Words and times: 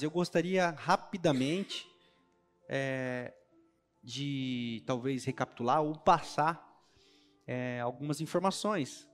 Eu 0.00 0.10
gostaria 0.10 0.70
rapidamente 0.70 1.88
é, 2.68 3.32
de 4.02 4.82
talvez 4.84 5.24
recapitular 5.24 5.82
ou 5.82 5.96
passar 5.96 6.84
é, 7.46 7.78
algumas 7.78 8.20
informações 8.20 9.06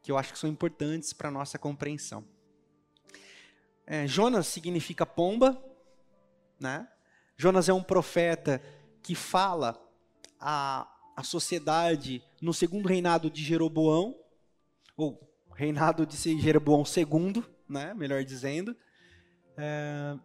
que 0.00 0.10
eu 0.10 0.16
acho 0.16 0.32
que 0.32 0.38
são 0.38 0.48
importantes 0.48 1.12
para 1.12 1.28
a 1.28 1.30
nossa 1.30 1.58
compreensão. 1.58 2.24
É, 3.86 4.06
Jonas 4.06 4.46
significa 4.46 5.04
pomba, 5.04 5.62
né? 6.58 6.88
Jonas 7.36 7.68
é 7.68 7.72
um 7.74 7.82
profeta 7.82 8.62
que 9.02 9.14
fala 9.14 9.78
a, 10.40 10.90
a 11.14 11.22
sociedade 11.22 12.24
no 12.40 12.54
segundo 12.54 12.88
reinado 12.88 13.30
de 13.30 13.44
Jeroboão, 13.44 14.18
ou 14.96 15.20
reinado 15.54 16.06
de 16.06 16.16
Jeroboão 16.40 16.82
II, 16.82 17.44
né? 17.68 17.92
melhor 17.92 18.24
dizendo. 18.24 18.74
É, 19.58 20.16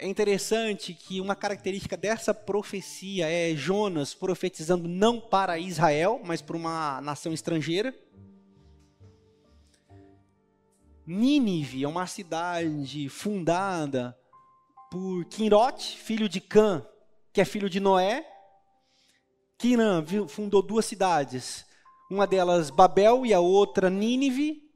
interessante 0.00 0.94
que 0.94 1.20
uma 1.20 1.34
característica 1.34 1.96
dessa 1.96 2.32
profecia 2.32 3.28
é 3.28 3.54
Jonas 3.54 4.14
profetizando 4.14 4.88
não 4.88 5.20
para 5.20 5.58
Israel, 5.58 6.20
mas 6.24 6.40
para 6.40 6.56
uma 6.56 7.00
nação 7.00 7.32
estrangeira. 7.32 7.94
Nínive 11.06 11.84
é 11.84 11.88
uma 11.88 12.06
cidade 12.06 13.08
fundada 13.08 14.16
por 14.90 15.24
Quinrote, 15.24 15.96
filho 15.98 16.28
de 16.28 16.40
Cã, 16.40 16.86
que 17.32 17.40
é 17.40 17.44
filho 17.44 17.68
de 17.68 17.80
Noé. 17.80 18.26
Quirã 19.56 20.04
fundou 20.28 20.62
duas 20.62 20.84
cidades, 20.84 21.66
uma 22.10 22.26
delas 22.26 22.70
Babel 22.70 23.26
e 23.26 23.34
a 23.34 23.40
outra 23.40 23.90
Nínive. 23.90 24.70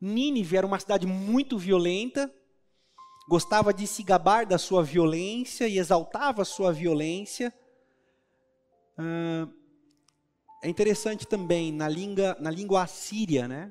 Nínive 0.00 0.56
era 0.56 0.66
uma 0.66 0.78
cidade 0.78 1.06
muito 1.06 1.58
violenta, 1.58 2.32
gostava 3.28 3.74
de 3.74 3.86
se 3.86 4.02
gabar 4.02 4.46
da 4.46 4.56
sua 4.56 4.82
violência 4.82 5.68
e 5.68 5.78
exaltava 5.78 6.40
a 6.40 6.46
sua 6.46 6.72
violência. 6.72 7.52
é 10.62 10.68
interessante 10.68 11.26
também, 11.26 11.70
na 11.70 11.88
língua, 11.88 12.36
na 12.40 12.50
língua 12.50 12.82
assíria, 12.82 13.46
né? 13.46 13.70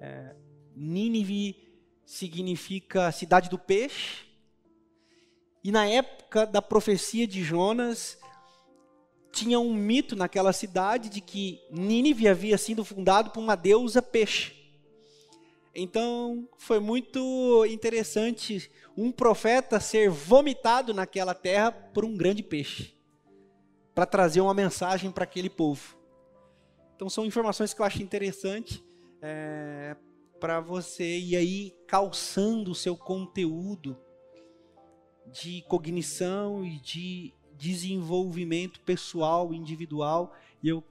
É, 0.00 0.34
Nínive 0.74 1.56
significa 2.04 3.10
cidade 3.12 3.48
do 3.48 3.58
peixe. 3.58 4.26
E 5.62 5.70
na 5.70 5.86
época 5.86 6.44
da 6.44 6.60
profecia 6.60 7.26
de 7.26 7.42
Jonas, 7.42 8.18
tinha 9.32 9.60
um 9.60 9.72
mito 9.72 10.16
naquela 10.16 10.52
cidade 10.52 11.08
de 11.08 11.20
que 11.20 11.60
Nínive 11.70 12.26
havia 12.26 12.58
sido 12.58 12.84
fundado 12.84 13.30
por 13.30 13.40
uma 13.40 13.54
deusa 13.54 14.02
peixe. 14.02 14.55
Então, 15.78 16.48
foi 16.56 16.80
muito 16.80 17.66
interessante 17.66 18.70
um 18.96 19.12
profeta 19.12 19.78
ser 19.78 20.08
vomitado 20.08 20.94
naquela 20.94 21.34
terra 21.34 21.70
por 21.70 22.02
um 22.02 22.16
grande 22.16 22.42
peixe, 22.42 22.96
para 23.94 24.06
trazer 24.06 24.40
uma 24.40 24.54
mensagem 24.54 25.10
para 25.10 25.24
aquele 25.24 25.50
povo. 25.50 25.98
Então, 26.94 27.10
são 27.10 27.26
informações 27.26 27.74
que 27.74 27.82
eu 27.82 27.84
acho 27.84 28.02
interessante 28.02 28.82
é, 29.20 29.94
para 30.40 30.60
você 30.60 31.18
ir 31.18 31.36
aí 31.36 31.74
calçando 31.86 32.70
o 32.70 32.74
seu 32.74 32.96
conteúdo 32.96 33.98
de 35.26 35.60
cognição 35.68 36.64
e 36.64 36.80
de 36.80 37.34
desenvolvimento 37.52 38.80
pessoal, 38.80 39.52
individual. 39.52 40.32
E 40.62 40.70
eu 40.70 40.82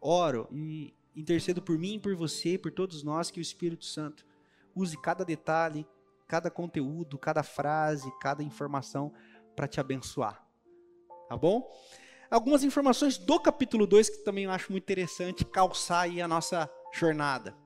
oro 0.00 0.48
e 0.50 0.94
intercedo 1.14 1.60
por 1.60 1.78
mim, 1.78 2.00
por 2.00 2.16
você, 2.16 2.56
por 2.56 2.72
todos 2.72 3.02
nós, 3.02 3.30
que 3.30 3.38
o 3.38 3.42
Espírito 3.42 3.84
Santo 3.84 4.29
use 4.74 4.96
cada 4.96 5.24
detalhe, 5.24 5.86
cada 6.26 6.50
conteúdo, 6.50 7.18
cada 7.18 7.42
frase, 7.42 8.10
cada 8.20 8.42
informação 8.42 9.12
para 9.56 9.66
te 9.66 9.80
abençoar. 9.80 10.46
Tá 11.28 11.36
bom? 11.36 11.68
Algumas 12.30 12.62
informações 12.62 13.18
do 13.18 13.40
capítulo 13.40 13.86
2 13.86 14.10
que 14.10 14.24
também 14.24 14.44
eu 14.44 14.50
acho 14.50 14.70
muito 14.70 14.84
interessante 14.84 15.44
calçar 15.44 16.02
aí 16.02 16.22
a 16.22 16.28
nossa 16.28 16.70
jornada. 16.92 17.56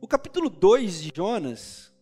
O 0.00 0.08
capítulo 0.08 0.48
2 0.48 1.02
de 1.02 1.12
Jonas, 1.14 1.92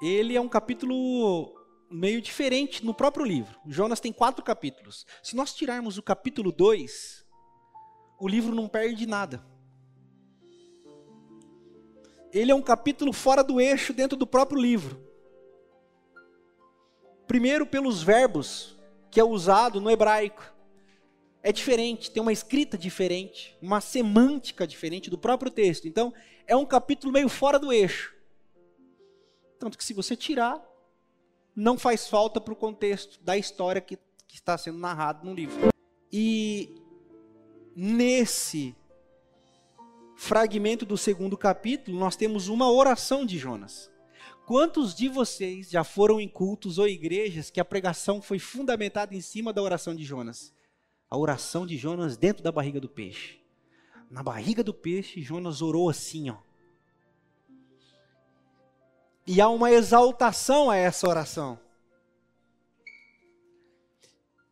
ele 0.00 0.34
é 0.34 0.40
um 0.40 0.48
capítulo 0.48 1.54
meio 1.90 2.22
diferente 2.22 2.82
no 2.82 2.94
próprio 2.94 3.26
livro. 3.26 3.60
Jonas 3.66 4.00
tem 4.00 4.12
quatro 4.12 4.42
capítulos. 4.42 5.06
Se 5.22 5.36
nós 5.36 5.52
tirarmos 5.52 5.98
o 5.98 6.02
capítulo 6.02 6.50
2, 6.50 7.26
o 8.18 8.26
livro 8.26 8.54
não 8.54 8.66
perde 8.66 9.06
nada 9.06 9.51
ele 12.32 12.50
é 12.50 12.54
um 12.54 12.62
capítulo 12.62 13.12
fora 13.12 13.44
do 13.44 13.60
eixo 13.60 13.92
dentro 13.92 14.16
do 14.16 14.26
próprio 14.26 14.60
livro. 14.60 15.00
Primeiro, 17.26 17.66
pelos 17.66 18.02
verbos 18.02 18.76
que 19.10 19.20
é 19.20 19.24
usado 19.24 19.80
no 19.80 19.90
hebraico. 19.90 20.50
É 21.42 21.52
diferente, 21.52 22.10
tem 22.10 22.22
uma 22.22 22.32
escrita 22.32 22.78
diferente, 22.78 23.56
uma 23.60 23.80
semântica 23.80 24.66
diferente 24.66 25.10
do 25.10 25.18
próprio 25.18 25.50
texto. 25.50 25.86
Então, 25.86 26.14
é 26.46 26.56
um 26.56 26.64
capítulo 26.64 27.12
meio 27.12 27.28
fora 27.28 27.58
do 27.58 27.72
eixo. 27.72 28.14
Tanto 29.58 29.76
que, 29.76 29.84
se 29.84 29.92
você 29.92 30.16
tirar, 30.16 30.62
não 31.54 31.76
faz 31.76 32.08
falta 32.08 32.40
para 32.40 32.52
o 32.52 32.56
contexto 32.56 33.22
da 33.22 33.36
história 33.36 33.80
que, 33.80 33.98
que 34.26 34.36
está 34.36 34.56
sendo 34.56 34.78
narrado 34.78 35.26
no 35.26 35.34
livro. 35.34 35.68
E 36.10 36.74
nesse 37.74 38.74
fragmento 40.22 40.86
do 40.86 40.96
segundo 40.96 41.36
capítulo, 41.36 41.98
nós 41.98 42.14
temos 42.14 42.46
uma 42.46 42.70
oração 42.70 43.26
de 43.26 43.36
Jonas. 43.36 43.90
Quantos 44.46 44.94
de 44.94 45.08
vocês 45.08 45.68
já 45.68 45.82
foram 45.82 46.20
em 46.20 46.28
cultos 46.28 46.78
ou 46.78 46.86
igrejas 46.86 47.50
que 47.50 47.58
a 47.58 47.64
pregação 47.64 48.22
foi 48.22 48.38
fundamentada 48.38 49.16
em 49.16 49.20
cima 49.20 49.52
da 49.52 49.60
oração 49.60 49.96
de 49.96 50.04
Jonas? 50.04 50.54
A 51.10 51.18
oração 51.18 51.66
de 51.66 51.76
Jonas 51.76 52.16
dentro 52.16 52.40
da 52.40 52.52
barriga 52.52 52.80
do 52.80 52.88
peixe. 52.88 53.40
Na 54.08 54.22
barriga 54.22 54.62
do 54.62 54.72
peixe, 54.72 55.20
Jonas 55.20 55.60
orou 55.60 55.90
assim, 55.90 56.30
ó. 56.30 56.36
E 59.26 59.40
há 59.40 59.48
uma 59.48 59.72
exaltação 59.72 60.70
a 60.70 60.76
essa 60.76 61.08
oração. 61.08 61.58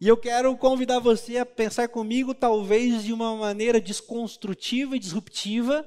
E 0.00 0.08
eu 0.08 0.16
quero 0.16 0.56
convidar 0.56 0.98
você 0.98 1.36
a 1.36 1.44
pensar 1.44 1.88
comigo, 1.88 2.34
talvez 2.34 3.04
de 3.04 3.12
uma 3.12 3.36
maneira 3.36 3.78
desconstrutiva 3.78 4.96
e 4.96 4.98
disruptiva. 4.98 5.86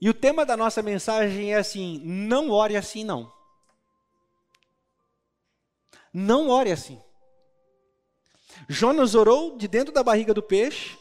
E 0.00 0.08
o 0.08 0.14
tema 0.14 0.46
da 0.46 0.56
nossa 0.56 0.82
mensagem 0.82 1.52
é 1.52 1.56
assim: 1.56 2.00
não 2.04 2.50
ore 2.50 2.76
assim, 2.76 3.02
não. 3.02 3.32
Não 6.14 6.48
ore 6.48 6.70
assim. 6.70 7.00
Jonas 8.68 9.16
orou 9.16 9.56
de 9.56 9.66
dentro 9.66 9.92
da 9.92 10.04
barriga 10.04 10.32
do 10.32 10.42
peixe. 10.42 10.96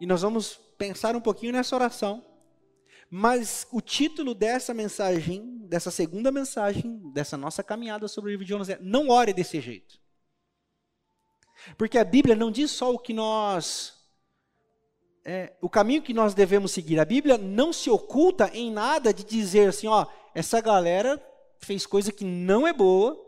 E 0.00 0.06
nós 0.06 0.22
vamos 0.22 0.54
pensar 0.76 1.16
um 1.16 1.20
pouquinho 1.20 1.52
nessa 1.52 1.74
oração. 1.74 2.24
Mas 3.10 3.66
o 3.72 3.80
título 3.80 4.34
dessa 4.34 4.74
mensagem, 4.74 5.66
dessa 5.66 5.90
segunda 5.90 6.30
mensagem, 6.30 7.00
dessa 7.12 7.36
nossa 7.36 7.62
caminhada 7.62 8.06
sobre 8.06 8.28
o 8.28 8.32
livro 8.32 8.44
de 8.44 8.50
Jonas 8.50 8.68
é: 8.68 8.78
não 8.80 9.08
ore 9.08 9.32
desse 9.32 9.60
jeito. 9.60 9.98
Porque 11.76 11.98
a 11.98 12.04
Bíblia 12.04 12.36
não 12.36 12.50
diz 12.50 12.70
só 12.70 12.92
o 12.92 12.98
que 12.98 13.12
nós. 13.12 13.94
É, 15.24 15.54
o 15.60 15.68
caminho 15.68 16.02
que 16.02 16.14
nós 16.14 16.34
devemos 16.34 16.72
seguir. 16.72 17.00
A 17.00 17.04
Bíblia 17.04 17.36
não 17.36 17.72
se 17.72 17.90
oculta 17.90 18.50
em 18.54 18.70
nada 18.70 19.12
de 19.12 19.24
dizer 19.24 19.70
assim: 19.70 19.86
ó, 19.86 20.06
essa 20.34 20.60
galera 20.60 21.22
fez 21.58 21.86
coisa 21.86 22.12
que 22.12 22.24
não 22.24 22.66
é 22.66 22.72
boa, 22.72 23.18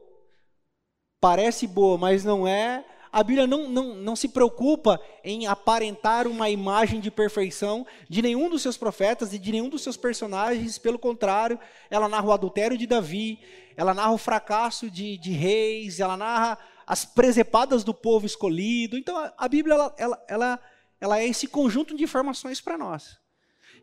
parece 1.21 1.67
boa, 1.67 1.99
mas 1.99 2.23
não 2.25 2.47
é, 2.47 2.85
a 3.13 3.23
Bíblia 3.25 3.47
não, 3.47 3.69
não, 3.69 3.95
não 3.95 4.15
se 4.15 4.29
preocupa 4.29 5.01
em 5.25 5.47
aparentar 5.47 6.29
uma 6.29 6.49
imagem 6.49 7.01
de 7.01 7.11
perfeição 7.11 7.87
de 8.09 8.23
nenhum 8.23 8.49
dos 8.49 8.63
seus 8.63 8.77
profetas 8.77 9.33
e 9.33 9.39
de 9.39 9.51
nenhum 9.51 9.69
dos 9.69 9.83
seus 9.83 9.97
personagens, 9.97 10.79
pelo 10.79 10.99
contrário, 10.99 11.59
ela 11.91 12.09
narra 12.09 12.27
o 12.27 12.33
adultério 12.33 12.79
de 12.79 12.87
Davi, 12.87 13.41
ela 13.77 13.93
narra 13.93 14.13
o 14.13 14.19
fracasso 14.19 14.89
de, 14.89 15.19
de 15.19 15.33
reis, 15.33 15.99
ela 15.99 16.17
narra 16.17 16.59
as 16.87 17.05
presepadas 17.05 17.83
do 17.83 17.93
povo 17.93 18.27
escolhido. 18.27 18.97
Então 18.97 19.17
a, 19.37 19.49
Bíblia 19.49 19.75
ela, 19.75 19.95
ela, 19.99 20.25
ela, 20.29 20.61
ela 21.01 21.19
é 21.19 21.27
esse 21.27 21.49
conjunto 21.49 21.97
de 21.97 22.05
informações 22.05 22.61
para 22.61 22.79
nós. 22.79 23.19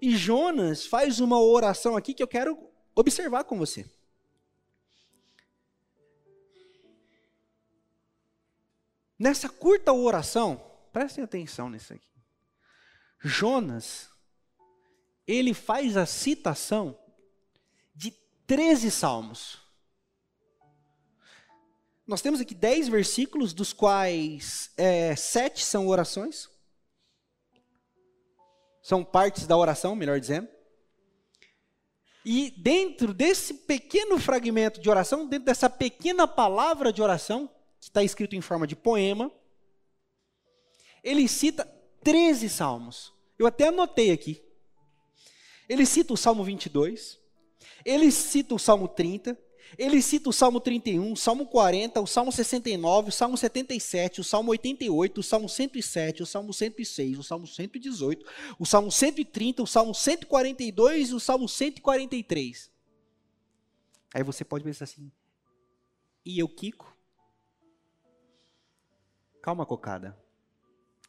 E 0.02 0.16
Jonas 0.16 0.86
faz 0.86 1.20
uma 1.20 1.42
oração 1.42 1.98
aqui 1.98 2.14
que 2.14 2.24
eu 2.24 2.28
quero 2.28 2.58
observar 2.96 3.44
com 3.44 3.58
você. 3.58 3.86
Nessa 9.20 9.50
curta 9.50 9.92
oração, 9.92 10.64
prestem 10.94 11.24
atenção 11.24 11.70
nisso 11.70 11.94
aqui. 11.94 12.08
Jonas, 13.20 14.10
ele 15.26 15.54
faz 15.54 15.98
a 15.98 16.06
citação 16.06 16.98
de 17.96 18.12
13 18.46 18.92
salmos. 18.92 19.60
Nós 22.06 22.22
temos 22.22 22.40
aqui 22.40 22.56
10 22.56 22.88
versículos, 22.88 23.54
dos 23.54 23.74
quais 23.74 24.72
é, 24.78 25.16
sete 25.16 25.66
são 25.66 25.88
orações. 25.88 26.50
São 28.82 29.04
partes 29.04 29.46
da 29.46 29.58
oração, 29.58 29.96
melhor 29.96 30.20
dizendo. 30.20 30.48
E 32.24 32.52
dentro 32.52 33.14
desse 33.14 33.54
pequeno 33.54 34.20
fragmento 34.20 34.80
de 34.80 34.90
oração, 34.90 35.28
dentro 35.28 35.46
dessa 35.46 35.70
pequena 35.70 36.28
palavra 36.28 36.94
de 36.94 37.02
oração, 37.02 37.50
que 37.88 37.92
está 37.92 38.04
escrito 38.04 38.36
em 38.36 38.42
forma 38.42 38.68
de 38.68 38.76
poema, 38.76 39.32
ele 41.02 41.26
cita 41.28 41.66
13 42.04 42.50
salmos. 42.50 43.14
Eu 43.40 43.48
até 43.48 43.70
anotei 43.70 44.12
aqui. 44.12 44.44
Ele 45.70 45.86
cita 45.86 46.14
o 46.14 46.18
Salmo 46.18 46.44
22, 46.44 47.20
ele 47.86 48.12
cita 48.12 48.56
o 48.56 48.60
Salmo 48.60 48.88
30, 48.88 49.38
ele 49.78 50.02
cita 50.02 50.30
o 50.30 50.34
Salmo 50.34 50.60
31, 50.60 51.12
o 51.12 51.18
Salmo 51.18 51.46
40, 51.46 52.00
o 52.00 52.08
Salmo 52.08 52.32
69, 52.32 53.10
o 53.10 53.12
Salmo 53.12 53.38
77, 53.38 54.22
o 54.22 54.24
Salmo 54.24 54.52
88, 54.52 55.20
o 55.20 55.24
Salmo 55.24 55.50
107, 55.50 56.24
o 56.24 56.26
Salmo 56.26 56.54
106, 56.54 57.20
o 57.20 57.24
Salmo 57.24 57.48
118, 57.48 58.26
o 58.58 58.66
Salmo 58.66 58.92
130, 58.92 59.64
o 59.64 59.68
Salmo 59.68 59.94
142 59.94 61.10
e 61.10 61.14
o 61.14 61.20
Salmo 61.20 61.50
143. 61.50 62.72
Aí 64.14 64.24
você 64.24 64.46
pode 64.46 64.64
pensar 64.64 64.86
assim, 64.86 65.12
e 66.26 66.40
eu, 66.40 66.48
Kiko? 66.48 66.97
Calma, 69.48 69.66
cocada. 69.66 70.14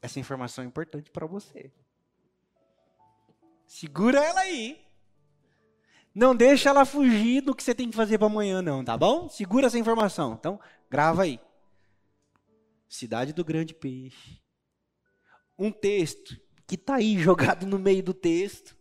Essa 0.01 0.21
informação 0.21 0.63
é 0.63 0.67
importante 0.69 1.11
para 1.11 1.27
você. 1.27 1.73
Segura 3.67 4.25
ela 4.25 4.43
aí. 4.43 4.81
Não 6.15 6.37
deixa 6.37 6.69
ela 6.69 6.85
fugir 6.85 7.41
do 7.41 7.53
que 7.53 7.65
você 7.65 7.75
tem 7.75 7.91
que 7.91 7.97
fazer 7.97 8.17
para 8.17 8.29
amanhã, 8.29 8.63
não, 8.63 8.85
tá 8.85 8.97
bom? 8.97 9.29
Segura 9.29 9.67
essa 9.67 9.77
informação. 9.77 10.35
Então, 10.39 10.61
grava 10.89 11.25
aí. 11.25 11.41
Cidade 12.89 13.33
do 13.33 13.45
Grande 13.45 13.75
Peixe. 13.75 14.41
Um 15.59 15.73
texto 15.73 16.41
que 16.65 16.77
está 16.77 16.95
aí 16.95 17.19
jogado 17.19 17.67
no 17.67 17.77
meio 17.77 18.05
do 18.05 18.15
texto. 18.15 18.77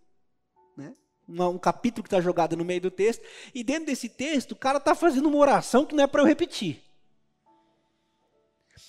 Né? 0.77 0.93
Um, 1.27 1.43
um 1.43 1.57
capítulo 1.57 2.03
que 2.03 2.13
está 2.15 2.21
jogado 2.21 2.55
no 2.55 2.63
meio 2.63 2.81
do 2.81 2.91
texto. 2.91 3.25
E 3.55 3.63
dentro 3.63 3.87
desse 3.87 4.07
texto, 4.07 4.51
o 4.51 4.55
cara 4.55 4.77
está 4.77 4.93
fazendo 4.93 5.27
uma 5.27 5.39
oração 5.39 5.83
que 5.83 5.95
não 5.95 6.03
é 6.03 6.07
para 6.07 6.21
eu 6.21 6.27
repetir. 6.27 6.86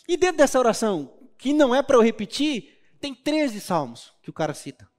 E 0.08 0.16
dentro 0.16 0.38
dessa 0.38 0.58
oração, 0.58 1.14
que 1.36 1.52
não 1.52 1.74
é 1.74 1.82
para 1.82 1.96
eu 1.96 2.00
repetir, 2.00 2.80
tem 2.98 3.14
13 3.14 3.60
salmos 3.60 4.14
que 4.22 4.30
o 4.30 4.32
cara 4.32 4.54
cita. 4.54 4.90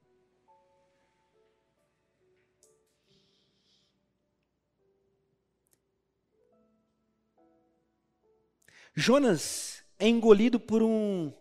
Jonas 8.94 9.84
é 9.98 10.08
engolido 10.08 10.60
por 10.60 10.84
um 10.84 11.34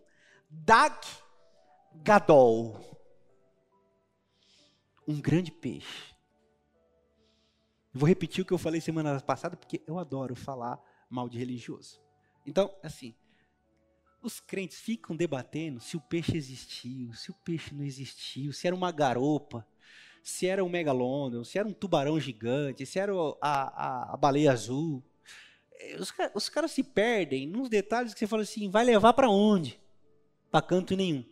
Dag 0.49 0.97
Gadol, 1.93 2.81
um 5.07 5.21
grande 5.21 5.51
peixe. 5.51 6.15
Vou 7.93 8.09
repetir 8.09 8.43
o 8.43 8.47
que 8.47 8.53
eu 8.53 8.59
falei 8.59 8.81
semana 8.81 9.21
passada, 9.21 9.57
porque 9.57 9.83
eu 9.87 9.99
adoro 9.99 10.35
falar 10.35 10.81
mal 11.11 11.29
de 11.29 11.37
religioso. 11.37 12.01
Então, 12.47 12.75
assim, 12.83 13.15
os 14.23 14.41
crentes 14.41 14.79
ficam 14.79 15.15
debatendo 15.15 15.81
se 15.81 15.97
o 15.97 16.01
peixe 16.01 16.37
existiu, 16.37 17.13
se 17.15 17.31
o 17.31 17.35
peixe 17.35 17.75
não 17.75 17.85
existiu, 17.85 18.53
se 18.53 18.67
era 18.67 18.75
uma 18.75 18.91
garopa, 18.91 19.67
se 20.23 20.47
era 20.47 20.65
um 20.65 20.69
megalônion, 20.69 21.45
se 21.45 21.59
era 21.59 21.67
um 21.67 21.73
tubarão 21.73 22.19
gigante, 22.19 22.85
se 22.85 22.99
era 22.99 23.13
a, 23.41 23.41
a, 23.41 24.15
a 24.15 24.17
baleia 24.17 24.53
azul. 24.53 25.03
Os, 25.99 26.13
os 26.35 26.49
caras 26.49 26.73
se 26.73 26.83
perdem 26.83 27.47
nos 27.47 27.69
detalhes 27.69 28.13
que 28.13 28.19
você 28.19 28.27
fala 28.27 28.43
assim, 28.43 28.69
vai 28.69 28.85
levar 28.85 29.13
para 29.13 29.31
onde? 29.31 29.81
Para 30.51 30.63
canto 30.63 30.97
nenhum. 30.97 31.25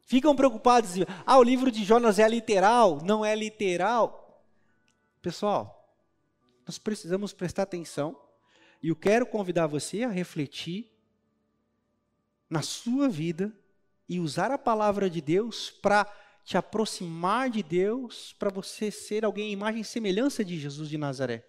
Ficam 0.00 0.36
preocupados, 0.36 0.94
ah, 1.24 1.38
o 1.38 1.42
livro 1.42 1.70
de 1.70 1.84
Jonas 1.84 2.18
é 2.18 2.28
literal, 2.28 3.00
não 3.02 3.24
é 3.24 3.34
literal. 3.34 4.44
Pessoal, 5.22 5.96
nós 6.66 6.78
precisamos 6.78 7.32
prestar 7.32 7.62
atenção 7.62 8.25
e 8.82 8.88
eu 8.88 8.96
quero 8.96 9.26
convidar 9.26 9.66
você 9.66 10.02
a 10.02 10.08
refletir 10.08 10.90
na 12.48 12.62
sua 12.62 13.08
vida 13.08 13.52
e 14.08 14.20
usar 14.20 14.50
a 14.50 14.58
palavra 14.58 15.10
de 15.10 15.20
Deus 15.20 15.70
para 15.70 16.04
te 16.44 16.56
aproximar 16.56 17.50
de 17.50 17.62
Deus, 17.62 18.32
para 18.38 18.50
você 18.50 18.90
ser 18.90 19.24
alguém 19.24 19.48
em 19.48 19.52
imagem 19.52 19.80
e 19.80 19.84
semelhança 19.84 20.44
de 20.44 20.58
Jesus 20.58 20.88
de 20.88 20.96
Nazaré 20.96 21.44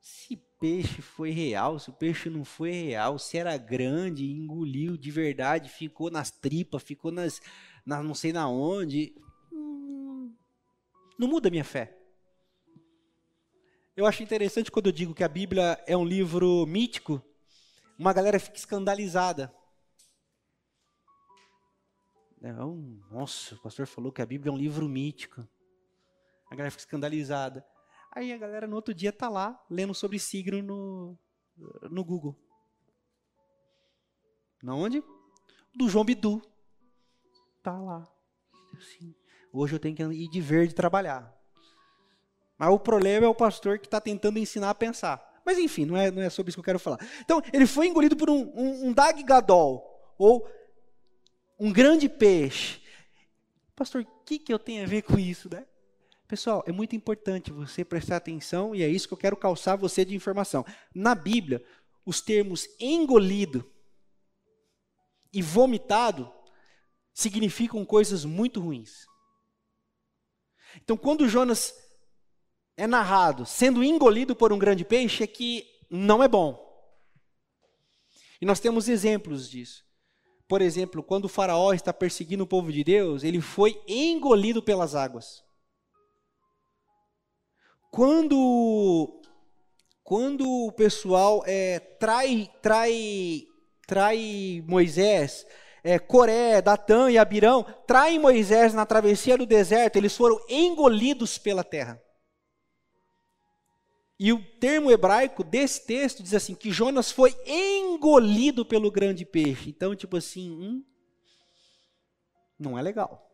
se 0.00 0.36
peixe 0.58 1.02
foi 1.02 1.30
real, 1.30 1.78
se 1.78 1.90
o 1.90 1.92
peixe 1.92 2.30
não 2.30 2.44
foi 2.44 2.70
real, 2.70 3.18
se 3.18 3.36
era 3.36 3.56
grande, 3.56 4.30
engoliu 4.30 4.96
de 4.96 5.10
verdade, 5.10 5.68
ficou 5.68 6.10
nas 6.10 6.30
tripas, 6.30 6.82
ficou 6.82 7.10
nas, 7.10 7.40
nas 7.84 8.04
não 8.04 8.14
sei 8.14 8.32
na 8.32 8.48
onde, 8.48 9.14
hum, 9.52 10.34
não 11.18 11.28
muda 11.28 11.48
a 11.48 11.50
minha 11.50 11.64
fé. 11.64 11.96
Eu 14.00 14.06
acho 14.06 14.22
interessante 14.22 14.72
quando 14.72 14.86
eu 14.86 14.92
digo 14.92 15.14
que 15.14 15.22
a 15.22 15.28
Bíblia 15.28 15.78
é 15.86 15.94
um 15.94 16.06
livro 16.06 16.64
mítico, 16.66 17.22
uma 17.98 18.14
galera 18.14 18.40
fica 18.40 18.56
escandalizada. 18.56 19.54
Não, 22.40 22.76
nossa, 23.10 23.56
o 23.56 23.58
pastor 23.60 23.86
falou 23.86 24.10
que 24.10 24.22
a 24.22 24.24
Bíblia 24.24 24.50
é 24.50 24.54
um 24.54 24.56
livro 24.56 24.88
mítico. 24.88 25.46
A 26.46 26.56
galera 26.56 26.70
fica 26.70 26.84
escandalizada. 26.84 27.62
Aí 28.10 28.32
a 28.32 28.38
galera 28.38 28.66
no 28.66 28.74
outro 28.74 28.94
dia 28.94 29.12
tá 29.12 29.28
lá 29.28 29.62
lendo 29.68 29.92
sobre 29.92 30.18
signo 30.18 30.62
no, 30.62 31.18
no 31.90 32.02
Google. 32.02 32.34
Na 34.62 34.74
onde? 34.74 35.04
Do 35.74 35.90
João 35.90 36.06
Bidu. 36.06 36.40
Tá 37.62 37.78
lá. 37.78 38.10
Assim, 38.78 39.14
hoje 39.52 39.74
eu 39.74 39.78
tenho 39.78 39.94
que 39.94 40.02
ir 40.02 40.28
de 40.30 40.40
verde 40.40 40.74
trabalhar. 40.74 41.38
Mas 42.60 42.68
o 42.68 42.78
problema 42.78 43.24
é 43.24 43.28
o 43.28 43.34
pastor 43.34 43.78
que 43.78 43.86
está 43.86 43.98
tentando 43.98 44.38
ensinar 44.38 44.68
a 44.68 44.74
pensar. 44.74 45.40
Mas 45.46 45.56
enfim, 45.56 45.86
não 45.86 45.96
é, 45.96 46.10
não 46.10 46.20
é 46.20 46.28
sobre 46.28 46.50
isso 46.50 46.56
que 46.56 46.60
eu 46.60 46.64
quero 46.64 46.78
falar. 46.78 46.98
Então, 47.22 47.40
ele 47.54 47.66
foi 47.66 47.86
engolido 47.86 48.14
por 48.14 48.28
um, 48.28 48.52
um, 48.54 48.88
um 48.88 48.92
dag 48.92 49.22
gadol, 49.22 49.82
ou 50.18 50.46
um 51.58 51.72
grande 51.72 52.06
peixe. 52.06 52.82
Pastor, 53.74 54.02
o 54.02 54.24
que, 54.26 54.38
que 54.38 54.52
eu 54.52 54.58
tenho 54.58 54.84
a 54.84 54.86
ver 54.86 55.00
com 55.00 55.18
isso, 55.18 55.48
né? 55.50 55.64
Pessoal, 56.28 56.62
é 56.66 56.70
muito 56.70 56.94
importante 56.94 57.50
você 57.50 57.82
prestar 57.82 58.16
atenção 58.16 58.74
e 58.74 58.82
é 58.82 58.88
isso 58.88 59.08
que 59.08 59.14
eu 59.14 59.18
quero 59.18 59.38
calçar 59.38 59.76
você 59.76 60.04
de 60.04 60.14
informação. 60.14 60.62
Na 60.94 61.14
Bíblia, 61.14 61.64
os 62.04 62.20
termos 62.20 62.68
engolido 62.78 63.64
e 65.32 65.40
vomitado 65.40 66.30
significam 67.14 67.86
coisas 67.86 68.26
muito 68.26 68.60
ruins. 68.60 69.06
Então, 70.76 70.94
quando 70.94 71.26
Jonas 71.26 71.72
é 72.76 72.86
narrado 72.86 73.44
sendo 73.44 73.84
engolido 73.84 74.34
por 74.34 74.52
um 74.52 74.58
grande 74.58 74.84
peixe, 74.84 75.24
é 75.24 75.26
que 75.26 75.66
não 75.90 76.22
é 76.22 76.28
bom. 76.28 76.68
E 78.40 78.46
nós 78.46 78.60
temos 78.60 78.88
exemplos 78.88 79.50
disso. 79.50 79.84
Por 80.48 80.62
exemplo, 80.62 81.02
quando 81.02 81.26
o 81.26 81.28
faraó 81.28 81.72
está 81.72 81.92
perseguindo 81.92 82.44
o 82.44 82.46
povo 82.46 82.72
de 82.72 82.82
Deus, 82.82 83.22
ele 83.22 83.40
foi 83.40 83.80
engolido 83.86 84.62
pelas 84.62 84.94
águas. 84.94 85.44
Quando, 87.90 89.20
quando 90.02 90.48
o 90.48 90.72
pessoal 90.72 91.42
é, 91.46 91.78
trai, 91.78 92.50
trai, 92.62 93.46
trai 93.86 94.64
Moisés, 94.66 95.46
é, 95.84 95.98
Coré, 95.98 96.62
Datã 96.62 97.10
e 97.10 97.18
Abirão, 97.18 97.64
traem 97.86 98.18
Moisés 98.18 98.72
na 98.74 98.86
travessia 98.86 99.36
do 99.36 99.46
deserto, 99.46 99.96
eles 99.96 100.16
foram 100.16 100.40
engolidos 100.48 101.38
pela 101.38 101.64
terra. 101.64 102.00
E 104.22 104.34
o 104.34 104.44
termo 104.58 104.90
hebraico 104.90 105.42
desse 105.42 105.86
texto 105.86 106.22
diz 106.22 106.34
assim: 106.34 106.54
que 106.54 106.70
Jonas 106.70 107.10
foi 107.10 107.34
engolido 107.46 108.66
pelo 108.66 108.90
grande 108.90 109.24
peixe. 109.24 109.70
Então, 109.70 109.96
tipo 109.96 110.14
assim, 110.14 110.50
hum, 110.50 110.84
não 112.58 112.78
é 112.78 112.82
legal. 112.82 113.26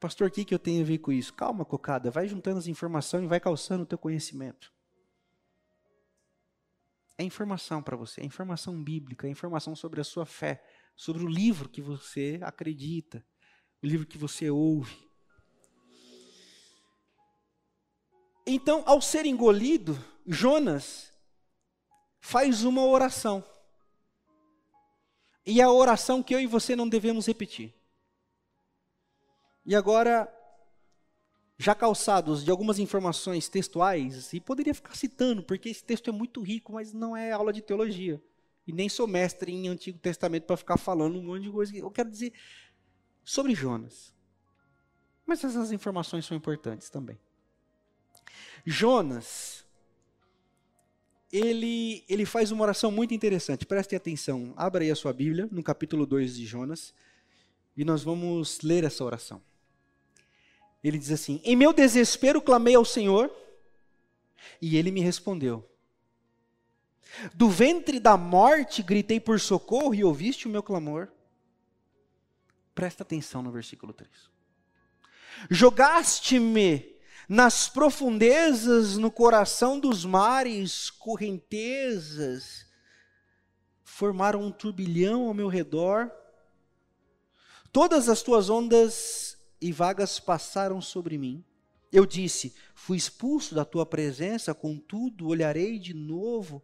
Pastor, 0.00 0.28
o 0.28 0.30
que, 0.30 0.42
que 0.42 0.54
eu 0.54 0.58
tenho 0.58 0.80
a 0.80 0.86
ver 0.86 0.96
com 1.00 1.12
isso? 1.12 1.34
Calma, 1.34 1.66
cocada, 1.66 2.10
vai 2.10 2.26
juntando 2.26 2.56
as 2.56 2.66
informações 2.66 3.24
e 3.24 3.26
vai 3.26 3.38
calçando 3.38 3.82
o 3.82 3.86
teu 3.86 3.98
conhecimento. 3.98 4.72
É 7.18 7.22
informação 7.22 7.82
para 7.82 7.98
você, 7.98 8.22
é 8.22 8.24
informação 8.24 8.82
bíblica, 8.82 9.26
é 9.26 9.30
informação 9.30 9.76
sobre 9.76 10.00
a 10.00 10.04
sua 10.04 10.24
fé, 10.24 10.64
sobre 10.96 11.22
o 11.22 11.28
livro 11.28 11.68
que 11.68 11.82
você 11.82 12.40
acredita, 12.42 13.22
o 13.82 13.86
livro 13.86 14.06
que 14.06 14.16
você 14.16 14.48
ouve. 14.48 15.09
Então, 18.52 18.82
ao 18.84 19.00
ser 19.00 19.26
engolido, 19.26 19.96
Jonas 20.26 21.12
faz 22.18 22.64
uma 22.64 22.84
oração. 22.84 23.44
E 25.46 25.62
a 25.62 25.70
oração 25.70 26.20
que 26.20 26.34
eu 26.34 26.40
e 26.40 26.48
você 26.48 26.74
não 26.74 26.88
devemos 26.88 27.26
repetir. 27.26 27.72
E 29.64 29.76
agora, 29.76 30.28
já 31.58 31.76
calçados 31.76 32.44
de 32.44 32.50
algumas 32.50 32.80
informações 32.80 33.48
textuais, 33.48 34.32
e 34.32 34.40
poderia 34.40 34.74
ficar 34.74 34.96
citando, 34.96 35.44
porque 35.44 35.68
esse 35.68 35.84
texto 35.84 36.10
é 36.10 36.12
muito 36.12 36.42
rico, 36.42 36.72
mas 36.72 36.92
não 36.92 37.16
é 37.16 37.30
aula 37.30 37.52
de 37.52 37.62
teologia. 37.62 38.20
E 38.66 38.72
nem 38.72 38.88
sou 38.88 39.06
mestre 39.06 39.52
em 39.52 39.68
Antigo 39.68 40.00
Testamento 40.00 40.46
para 40.46 40.56
ficar 40.56 40.76
falando 40.76 41.16
um 41.16 41.22
monte 41.22 41.42
de 41.42 41.50
coisa. 41.52 41.76
Eu 41.76 41.90
quero 41.90 42.10
dizer 42.10 42.32
sobre 43.22 43.54
Jonas. 43.54 44.12
Mas 45.24 45.44
essas 45.44 45.70
informações 45.70 46.26
são 46.26 46.36
importantes 46.36 46.90
também. 46.90 47.16
Jonas, 48.64 49.64
ele, 51.32 52.04
ele 52.08 52.26
faz 52.26 52.50
uma 52.50 52.62
oração 52.62 52.90
muito 52.90 53.14
interessante. 53.14 53.64
Preste 53.64 53.94
atenção. 53.94 54.52
Abra 54.56 54.82
aí 54.82 54.90
a 54.90 54.96
sua 54.96 55.12
Bíblia, 55.12 55.48
no 55.50 55.62
capítulo 55.62 56.06
2 56.06 56.36
de 56.36 56.46
Jonas, 56.46 56.92
e 57.76 57.84
nós 57.84 58.02
vamos 58.02 58.60
ler 58.62 58.84
essa 58.84 59.04
oração. 59.04 59.40
Ele 60.82 60.98
diz 60.98 61.10
assim: 61.10 61.40
Em 61.44 61.54
meu 61.54 61.72
desespero 61.72 62.42
clamei 62.42 62.74
ao 62.74 62.84
Senhor, 62.84 63.30
e 64.60 64.76
ele 64.76 64.90
me 64.90 65.00
respondeu. 65.00 65.66
Do 67.34 67.48
ventre 67.48 67.98
da 67.98 68.16
morte 68.16 68.82
gritei 68.82 69.18
por 69.18 69.40
socorro 69.40 69.94
e 69.94 70.04
ouviste 70.04 70.46
o 70.46 70.50
meu 70.50 70.62
clamor. 70.62 71.08
Presta 72.74 73.02
atenção 73.02 73.42
no 73.42 73.50
versículo 73.50 73.92
3. 73.92 74.08
Jogaste-me 75.50 76.99
nas 77.30 77.68
profundezas, 77.68 78.96
no 78.96 79.08
coração 79.08 79.78
dos 79.78 80.04
mares, 80.04 80.90
correntezas, 80.90 82.66
formaram 83.84 84.42
um 84.42 84.50
turbilhão 84.50 85.28
ao 85.28 85.34
meu 85.34 85.46
redor. 85.46 86.10
Todas 87.70 88.08
as 88.08 88.20
tuas 88.20 88.50
ondas 88.50 89.38
e 89.60 89.70
vagas 89.70 90.18
passaram 90.18 90.80
sobre 90.80 91.16
mim. 91.16 91.44
Eu 91.92 92.04
disse: 92.04 92.52
Fui 92.74 92.96
expulso 92.96 93.54
da 93.54 93.64
tua 93.64 93.86
presença, 93.86 94.52
contudo 94.52 95.28
olharei 95.28 95.78
de 95.78 95.94
novo 95.94 96.60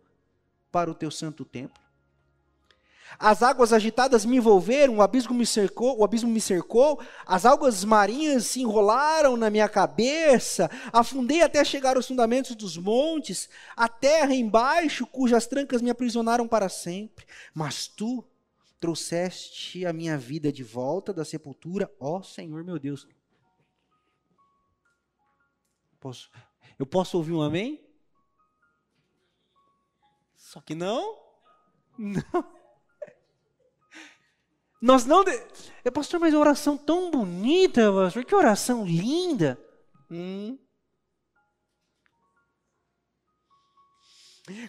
para 0.72 0.90
o 0.90 0.94
teu 0.96 1.12
santo 1.12 1.44
templo. 1.44 1.80
As 3.18 3.42
águas 3.42 3.72
agitadas 3.72 4.24
me 4.24 4.36
envolveram, 4.36 4.96
o 4.96 5.02
abismo 5.02 5.34
me 5.34 5.46
cercou, 5.46 5.98
o 5.98 6.04
abismo 6.04 6.28
me 6.28 6.40
cercou, 6.40 7.00
as 7.24 7.46
águas 7.46 7.84
marinhas 7.84 8.46
se 8.46 8.60
enrolaram 8.60 9.36
na 9.36 9.48
minha 9.48 9.68
cabeça, 9.68 10.70
afundei 10.92 11.42
até 11.42 11.64
chegar 11.64 11.96
aos 11.96 12.06
fundamentos 12.06 12.54
dos 12.54 12.76
montes, 12.76 13.48
a 13.76 13.88
terra 13.88 14.34
embaixo, 14.34 15.06
cujas 15.06 15.46
trancas 15.46 15.80
me 15.80 15.90
aprisionaram 15.90 16.46
para 16.46 16.68
sempre. 16.68 17.24
Mas 17.54 17.86
tu 17.86 18.24
trouxeste 18.78 19.86
a 19.86 19.92
minha 19.92 20.18
vida 20.18 20.52
de 20.52 20.62
volta 20.62 21.12
da 21.12 21.24
sepultura, 21.24 21.90
ó 21.98 22.22
Senhor 22.22 22.62
meu 22.62 22.78
Deus. 22.78 23.08
Posso, 25.98 26.30
eu 26.78 26.84
posso 26.84 27.16
ouvir 27.16 27.32
um 27.32 27.42
amém? 27.42 27.84
Só 30.36 30.60
que 30.60 30.74
não. 30.74 31.24
Não. 31.98 32.55
Nós 34.80 35.04
não. 35.04 35.24
De... 35.24 35.32
É, 35.84 35.90
pastor, 35.90 36.20
mas 36.20 36.34
oração 36.34 36.76
tão 36.76 37.10
bonita, 37.10 37.92
pastor. 37.92 38.24
Que 38.24 38.34
oração 38.34 38.84
linda. 38.84 39.58
Hum. 40.10 40.58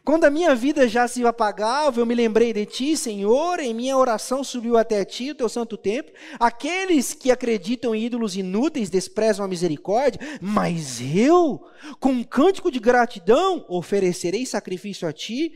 Quando 0.03 0.23
a 0.23 0.31
minha 0.31 0.55
vida 0.55 0.87
já 0.87 1.07
se 1.07 1.23
apagava, 1.23 1.99
eu 1.99 2.05
me 2.05 2.15
lembrei 2.15 2.51
de 2.51 2.65
ti, 2.65 2.97
Senhor, 2.97 3.59
em 3.59 3.75
minha 3.75 3.95
oração 3.95 4.43
subiu 4.43 4.75
até 4.75 5.05
ti, 5.05 5.29
o 5.29 5.35
teu 5.35 5.47
santo 5.47 5.77
templo. 5.77 6.11
Aqueles 6.39 7.13
que 7.13 7.29
acreditam 7.29 7.93
em 7.93 8.05
ídolos 8.05 8.35
inúteis 8.35 8.89
desprezam 8.89 9.45
a 9.45 9.47
misericórdia, 9.47 10.19
mas 10.41 10.99
eu, 11.15 11.63
com 11.99 12.09
um 12.09 12.23
cântico 12.23 12.71
de 12.71 12.79
gratidão, 12.79 13.63
oferecerei 13.69 14.47
sacrifício 14.47 15.07
a 15.07 15.13
ti. 15.13 15.53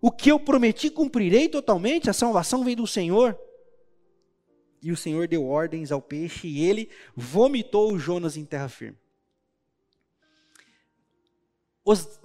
O 0.00 0.10
que 0.10 0.32
eu 0.32 0.40
prometi 0.40 0.90
cumprirei 0.90 1.48
totalmente, 1.48 2.10
a 2.10 2.12
salvação 2.12 2.64
vem 2.64 2.74
do 2.74 2.86
Senhor. 2.88 3.38
E 4.82 4.90
o 4.90 4.96
Senhor 4.96 5.28
deu 5.28 5.46
ordens 5.46 5.92
ao 5.92 6.02
peixe 6.02 6.48
e 6.48 6.64
ele 6.64 6.90
vomitou 7.14 7.96
Jonas 7.98 8.36
em 8.36 8.44
terra 8.44 8.68
firme. 8.68 8.98
Os 11.84 12.20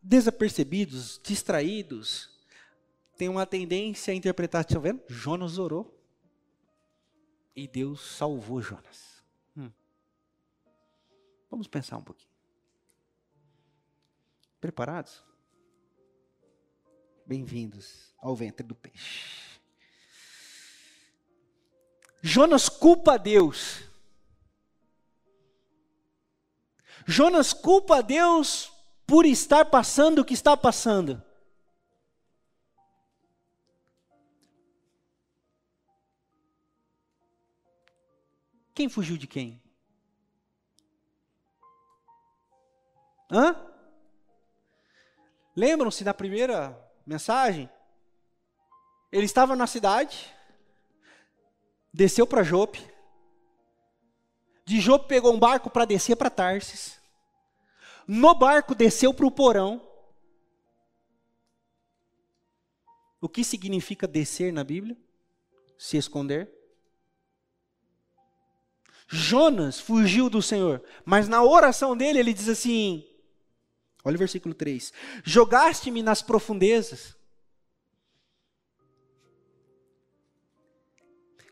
desapercebidos, 0.00 1.20
distraídos, 1.22 2.30
têm 3.16 3.28
uma 3.28 3.44
tendência 3.44 4.12
a 4.12 4.14
interpretar, 4.14 4.60
está 4.62 4.78
vendo? 4.78 5.02
Jonas 5.08 5.58
orou. 5.58 5.94
E 7.54 7.66
Deus 7.66 8.00
salvou 8.00 8.62
Jonas. 8.62 9.24
Hum. 9.56 9.70
Vamos 11.50 11.66
pensar 11.66 11.96
um 11.96 12.04
pouquinho. 12.04 12.30
Preparados? 14.60 15.24
Bem-vindos 17.26 18.14
ao 18.18 18.36
ventre 18.36 18.64
do 18.64 18.74
peixe. 18.76 19.47
Jonas 22.22 22.68
culpa 22.68 23.14
a 23.14 23.16
Deus. 23.16 23.84
Jonas 27.06 27.52
culpa 27.52 27.98
a 27.98 28.00
Deus 28.00 28.72
por 29.06 29.24
estar 29.24 29.64
passando 29.64 30.20
o 30.20 30.24
que 30.24 30.34
está 30.34 30.56
passando. 30.56 31.22
Quem 38.74 38.88
fugiu 38.88 39.16
de 39.16 39.26
quem? 39.26 39.60
Hã? 43.30 43.56
Lembram-se 45.56 46.04
da 46.04 46.14
primeira 46.14 46.78
mensagem? 47.04 47.68
Ele 49.10 49.24
estava 49.24 49.56
na 49.56 49.66
cidade, 49.66 50.32
desceu 51.98 52.28
para 52.28 52.44
Jope. 52.44 52.80
De 54.64 54.80
Jope 54.80 55.08
pegou 55.08 55.34
um 55.34 55.38
barco 55.38 55.68
para 55.68 55.84
descer 55.84 56.14
para 56.14 56.30
Tarsis. 56.30 56.96
No 58.06 58.36
barco 58.36 58.72
desceu 58.72 59.12
para 59.12 59.26
o 59.26 59.32
porão. 59.32 59.84
O 63.20 63.28
que 63.28 63.42
significa 63.42 64.06
descer 64.06 64.52
na 64.52 64.62
Bíblia? 64.62 64.96
Se 65.76 65.96
esconder. 65.96 66.48
Jonas 69.08 69.80
fugiu 69.80 70.30
do 70.30 70.40
Senhor, 70.40 70.84
mas 71.04 71.26
na 71.26 71.42
oração 71.42 71.96
dele 71.96 72.20
ele 72.20 72.32
diz 72.32 72.48
assim: 72.48 73.04
olha 74.04 74.14
o 74.14 74.18
versículo 74.18 74.54
3: 74.54 74.92
Jogaste-me 75.24 76.00
nas 76.00 76.22
profundezas 76.22 77.17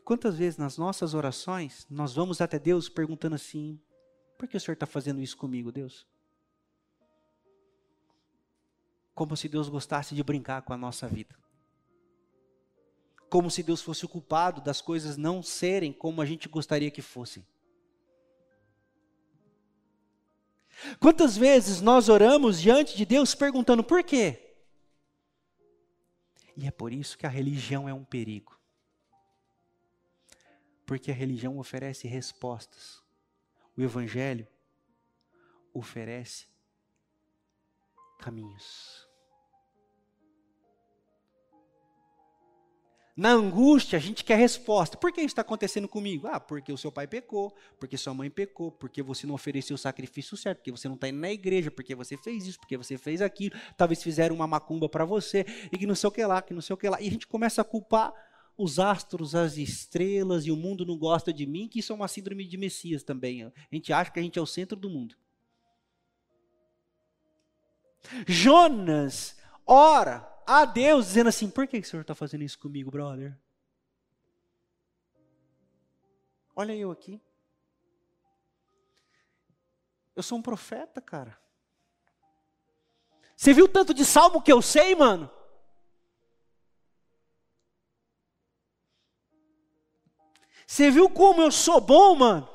Quantas 0.07 0.37
vezes 0.37 0.57
nas 0.57 0.79
nossas 0.79 1.15
orações 1.15 1.85
nós 1.91 2.15
vamos 2.15 2.41
até 2.41 2.61
Deus 2.61 2.89
perguntando 2.89 3.35
assim: 3.35 3.77
por 4.39 4.47
que 4.47 4.57
o 4.57 4.61
Senhor 4.61 4.75
está 4.75 4.87
fazendo 4.87 5.21
isso 5.21 5.37
comigo, 5.37 5.73
Deus? 5.73 6.07
Como 9.13 9.37
se 9.37 9.49
Deus 9.49 9.69
gostasse 9.69 10.15
de 10.15 10.23
brincar 10.23 10.63
com 10.63 10.73
a 10.73 10.77
nossa 10.77 11.09
vida. 11.09 11.35
Como 13.29 13.51
se 13.51 13.65
Deus 13.65 13.83
fosse 13.83 14.05
o 14.05 14.09
culpado 14.09 14.61
das 14.61 14.81
coisas 14.81 15.17
não 15.17 15.43
serem 15.43 15.93
como 15.93 16.23
a 16.23 16.25
gente 16.25 16.49
gostaria 16.49 16.93
que 16.93 17.03
fossem. 17.03 17.45
Quantas 21.01 21.37
vezes 21.37 21.81
nós 21.81 22.09
oramos 22.09 22.61
diante 22.61 22.97
de 22.97 23.05
Deus 23.05 23.35
perguntando 23.35 23.83
por 23.83 24.05
quê? 24.05 24.55
E 26.57 26.65
é 26.65 26.71
por 26.71 26.93
isso 26.93 27.19
que 27.19 27.27
a 27.27 27.29
religião 27.29 27.89
é 27.89 27.93
um 27.93 28.05
perigo. 28.05 28.57
Porque 30.87 31.11
a 31.11 31.15
religião 31.15 31.59
oferece 31.59 32.07
respostas. 32.07 33.03
O 33.77 33.83
Evangelho 33.83 34.47
oferece 35.75 36.47
caminhos. 38.19 39.05
Na 43.17 43.31
angústia, 43.31 43.97
a 43.97 44.01
gente 44.01 44.23
quer 44.23 44.37
resposta. 44.37 44.99
Por 44.99 45.11
que 45.11 45.21
isso 45.21 45.29
está 45.29 45.41
acontecendo 45.41 45.89
comigo? 45.89 46.27
Ah, 46.27 46.39
porque 46.39 46.71
o 46.71 46.77
seu 46.77 46.93
pai 46.93 47.07
pecou, 47.07 47.55
porque 47.81 47.97
sua 47.97 48.13
mãe 48.13 48.29
pecou, 48.29 48.71
porque 48.71 49.03
você 49.03 49.27
não 49.27 49.35
ofereceu 49.35 49.75
o 49.75 49.79
sacrifício 49.79 50.37
certo, 50.37 50.59
porque 50.59 50.71
você 50.71 50.87
não 50.87 50.97
está 50.97 51.09
indo 51.09 51.19
na 51.19 51.33
igreja, 51.33 51.71
porque 51.71 51.95
você 51.95 52.15
fez 52.19 52.47
isso, 52.47 52.61
porque 52.61 52.77
você 52.77 52.99
fez 52.99 53.23
aquilo, 53.23 53.59
talvez 53.75 54.03
fizeram 54.03 54.37
uma 54.37 54.47
macumba 54.47 54.87
para 54.87 55.07
você, 55.07 55.47
e 55.73 55.79
que 55.79 55.87
não 55.87 55.95
sei 55.95 56.09
o 56.09 56.11
que 56.11 56.25
lá, 56.27 56.43
que 56.43 56.53
não 56.53 56.61
sei 56.61 56.75
o 56.75 56.77
que 56.77 56.87
lá. 56.87 57.01
E 57.01 57.09
a 57.09 57.11
gente 57.11 57.27
começa 57.27 57.63
a 57.63 57.65
culpar 57.65 58.13
os 58.57 58.79
astros, 58.79 59.35
as 59.35 59.57
estrelas 59.57 60.47
e 60.47 60.51
o 60.51 60.57
mundo 60.57 60.87
não 60.87 60.97
gosta 60.97 61.33
de 61.33 61.47
mim, 61.47 61.69
que 61.69 61.81
isso 61.81 61.93
é 61.93 61.97
uma 61.97 62.09
síndrome 62.09 62.45
de 62.47 62.57
Messias 62.57 63.03
também. 63.03 63.45
A 63.45 63.53
gente 63.71 63.93
acha 63.93 64.11
que 64.11 64.19
a 64.19 64.23
gente 64.23 64.39
é 64.39 64.43
o 64.43 64.47
centro 64.47 64.77
do 64.77 64.89
mundo. 64.89 65.15
Jonas 68.27 69.37
ora 69.67 70.27
a 70.47 70.65
Deus 70.65 71.07
dizendo 71.07 71.29
assim: 71.29 71.51
por 71.51 71.67
que 71.67 71.79
o 71.79 71.85
Senhor 71.85 72.03
está 72.03 72.15
fazendo 72.15 72.45
isso 72.45 72.59
comigo, 72.59 72.91
brother? 72.91 73.37
Olha 76.55 76.75
eu 76.75 76.91
aqui. 76.91 77.21
Eu 80.15 80.23
sou 80.23 80.39
um 80.39 80.43
profeta, 80.43 81.03
cara. 81.03 81.39
Você 83.37 83.53
viu 83.53 83.69
tanto 83.69 83.93
de 83.93 84.03
salmo 84.03 84.41
que 84.41 84.51
eu 84.51 84.63
sei, 84.63 84.95
mano? 84.95 85.31
Você 90.67 90.91
viu 90.91 91.09
como 91.09 91.41
eu 91.41 91.53
sou 91.53 91.81
bom, 91.81 92.17
mano? 92.17 92.49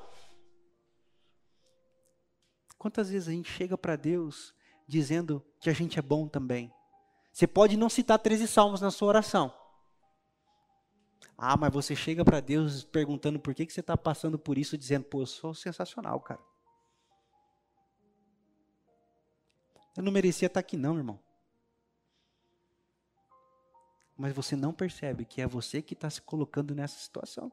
Quantas 2.78 3.10
vezes 3.10 3.30
a 3.30 3.32
gente 3.32 3.50
chega 3.50 3.78
para 3.78 3.96
Deus 3.96 4.54
dizendo 4.86 5.46
que 5.62 5.70
a 5.70 5.74
gente 5.74 5.98
é 5.98 6.02
bom 6.02 6.28
também? 6.28 6.74
Você 7.32 7.48
pode 7.48 7.78
não 7.78 7.90
citar 7.90 8.20
13 8.20 8.48
salmos 8.48 8.82
na 8.82 8.92
sua 8.92 9.08
oração. 9.08 9.54
Ah, 11.38 11.56
mas 11.56 11.72
você 11.74 11.96
chega 11.96 12.26
para 12.26 12.42
Deus 12.42 12.84
perguntando 12.84 13.40
por 13.40 13.56
que, 13.56 13.66
que 13.66 13.72
você 13.72 13.80
está 13.80 13.96
passando 13.96 14.38
por 14.38 14.58
isso, 14.58 14.78
dizendo, 14.78 15.06
pô, 15.06 15.22
eu 15.22 15.26
sou 15.26 15.54
sensacional, 15.54 16.20
cara. 16.20 16.42
Eu 19.96 20.04
não 20.04 20.12
merecia 20.12 20.48
estar 20.48 20.60
aqui, 20.60 20.76
não, 20.76 20.98
irmão. 20.98 21.20
Mas 24.18 24.36
você 24.36 24.56
não 24.56 24.74
percebe 24.74 25.26
que 25.26 25.42
é 25.42 25.48
você 25.48 25.82
que 25.82 25.94
está 25.94 26.10
se 26.10 26.22
colocando 26.22 26.76
nessa 26.76 27.00
situação. 27.00 27.52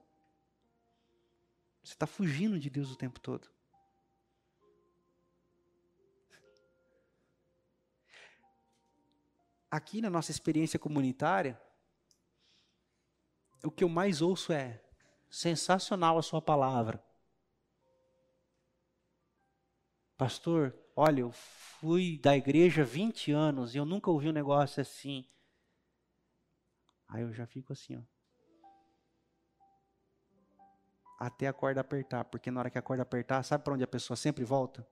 Você 1.83 1.93
está 1.93 2.07
fugindo 2.07 2.59
de 2.59 2.69
Deus 2.69 2.91
o 2.91 2.97
tempo 2.97 3.21
todo. 3.21 3.49
Aqui 9.71 10.01
na 10.01 10.09
nossa 10.09 10.31
experiência 10.31 10.79
comunitária, 10.79 11.61
o 13.63 13.71
que 13.71 13.85
eu 13.85 13.89
mais 13.89 14.23
ouço 14.23 14.53
é: 14.53 14.83
sensacional 15.31 16.19
a 16.19 16.23
sua 16.23 16.41
palavra. 16.41 17.03
Pastor, 20.17 20.75
olha, 20.97 21.21
eu 21.21 21.31
fui 21.31 22.19
da 22.19 22.37
igreja 22.37 22.83
20 22.83 23.31
anos 23.31 23.75
e 23.75 23.79
eu 23.79 23.85
nunca 23.85 24.11
ouvi 24.11 24.29
um 24.29 24.33
negócio 24.33 24.81
assim. 24.81 25.25
Aí 27.07 27.23
eu 27.23 27.33
já 27.33 27.47
fico 27.47 27.73
assim, 27.73 27.97
ó. 27.97 28.18
Até 31.19 31.49
a 31.49 31.53
corda 31.53 31.81
apertar, 31.81 32.25
porque 32.27 32.51
na 32.51 32.61
hora 32.61 32.71
que 32.71 32.79
a 32.79 32.83
corda 32.83 33.03
apertar, 33.03 33.43
sabe 33.43 33.65
para 33.65 33.75
onde 33.75 33.83
a 33.83 33.89
pessoa 33.89 34.17
sempre 34.17 34.45
volta? 34.45 34.87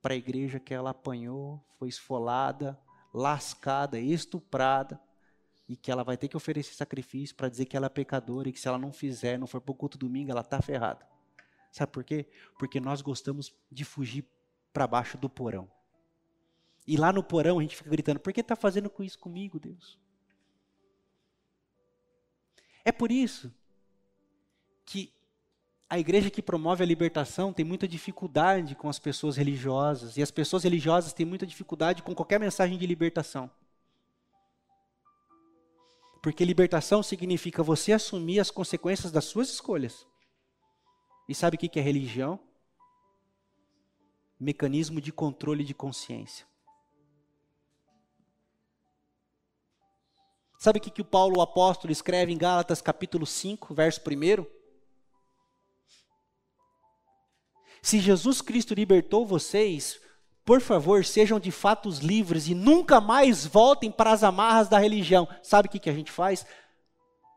Para 0.00 0.14
a 0.14 0.16
igreja 0.16 0.60
que 0.60 0.72
ela 0.72 0.90
apanhou, 0.90 1.66
foi 1.78 1.88
esfolada, 1.88 2.78
lascada, 3.12 3.98
estuprada, 3.98 5.00
e 5.68 5.76
que 5.76 5.90
ela 5.90 6.04
vai 6.04 6.16
ter 6.16 6.28
que 6.28 6.36
oferecer 6.36 6.74
sacrifício 6.74 7.34
para 7.34 7.48
dizer 7.48 7.66
que 7.66 7.76
ela 7.76 7.86
é 7.86 7.90
pecadora 7.90 8.48
e 8.48 8.52
que 8.52 8.60
se 8.60 8.68
ela 8.68 8.78
não 8.78 8.92
fizer, 8.92 9.36
não 9.36 9.46
for 9.46 9.60
para 9.60 9.72
o 9.72 9.74
culto 9.74 9.98
domingo, 9.98 10.30
ela 10.30 10.42
está 10.42 10.62
ferrada. 10.62 11.06
Sabe 11.72 11.90
por 11.92 12.04
quê? 12.04 12.26
Porque 12.58 12.78
nós 12.78 13.02
gostamos 13.02 13.52
de 13.70 13.84
fugir 13.84 14.24
para 14.72 14.86
baixo 14.86 15.18
do 15.18 15.28
porão. 15.28 15.68
E 16.86 16.96
lá 16.96 17.12
no 17.12 17.22
porão 17.22 17.58
a 17.58 17.62
gente 17.62 17.76
fica 17.76 17.90
gritando: 17.90 18.20
por 18.20 18.32
que 18.32 18.40
está 18.40 18.54
fazendo 18.54 18.88
com 18.88 19.02
isso 19.02 19.18
comigo, 19.18 19.58
Deus? 19.58 19.98
É 22.84 22.92
por 22.92 23.10
isso 23.10 23.52
que 24.84 25.12
a 25.88 25.98
igreja 25.98 26.30
que 26.30 26.42
promove 26.42 26.82
a 26.82 26.86
libertação 26.86 27.52
tem 27.52 27.64
muita 27.64 27.86
dificuldade 27.86 28.74
com 28.74 28.88
as 28.88 28.98
pessoas 28.98 29.36
religiosas, 29.36 30.16
e 30.16 30.22
as 30.22 30.32
pessoas 30.32 30.64
religiosas 30.64 31.12
têm 31.12 31.24
muita 31.24 31.46
dificuldade 31.46 32.02
com 32.02 32.14
qualquer 32.14 32.40
mensagem 32.40 32.76
de 32.76 32.86
libertação. 32.86 33.48
Porque 36.20 36.44
libertação 36.44 37.04
significa 37.04 37.62
você 37.62 37.92
assumir 37.92 38.40
as 38.40 38.50
consequências 38.50 39.12
das 39.12 39.26
suas 39.26 39.48
escolhas. 39.48 40.04
E 41.28 41.34
sabe 41.34 41.56
o 41.56 41.58
que 41.58 41.78
é 41.78 41.82
religião? 41.82 42.40
Mecanismo 44.38 45.00
de 45.00 45.12
controle 45.12 45.62
de 45.62 45.72
consciência. 45.72 46.44
Sabe 50.58 50.78
o 50.78 50.82
que, 50.82 50.90
que 50.90 51.02
o 51.02 51.04
Paulo 51.04 51.38
o 51.38 51.42
apóstolo 51.42 51.92
escreve 51.92 52.32
em 52.32 52.38
Gálatas 52.38 52.80
capítulo 52.82 53.24
5, 53.24 53.72
verso 53.72 54.00
1? 54.00 54.55
Se 57.82 58.00
Jesus 58.00 58.40
Cristo 58.40 58.74
libertou 58.74 59.26
vocês, 59.26 60.00
por 60.46 60.60
favor, 60.60 61.04
sejam 61.04 61.40
de 61.40 61.50
fato 61.50 61.88
livres 61.88 62.46
e 62.46 62.54
nunca 62.54 63.00
mais 63.00 63.44
voltem 63.44 63.90
para 63.90 64.12
as 64.12 64.22
amarras 64.22 64.68
da 64.68 64.78
religião. 64.78 65.28
Sabe 65.42 65.66
o 65.66 65.70
que, 65.70 65.80
que 65.80 65.90
a 65.90 65.92
gente 65.92 66.12
faz? 66.12 66.46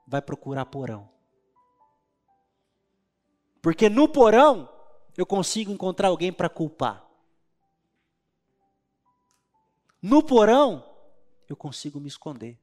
Vai 0.08 0.22
procurar 0.22 0.66
porão. 0.68 1.10
Porque 3.62 3.90
no 3.90 4.08
porão 4.08 4.70
eu 5.18 5.26
consigo 5.26 5.72
encontrar 5.72 6.10
alguém 6.10 6.32
para 6.32 6.48
culpar. 6.48 7.04
No 10.00 10.24
porão 10.24 10.86
eu 11.48 11.58
consigo 11.58 12.00
me 12.00 12.08
esconder. 12.08 12.60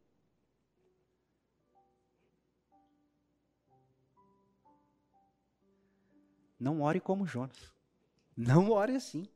Não 6.58 6.80
ore 6.82 7.00
como 7.00 7.26
Jonas. 7.26 7.75
Não 8.36 8.70
ore 8.70 8.94
assim. 8.94 9.26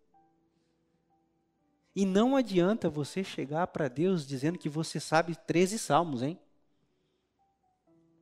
E 1.95 2.05
não 2.05 2.37
adianta 2.37 2.89
você 2.89 3.25
chegar 3.25 3.67
para 3.69 3.89
Deus 3.89 4.27
dizendo 4.27 4.59
que 4.59 4.69
você 4.69 5.01
sabe 5.01 5.35
13 5.35 5.79
salmos, 5.79 6.23
hein? 6.23 6.39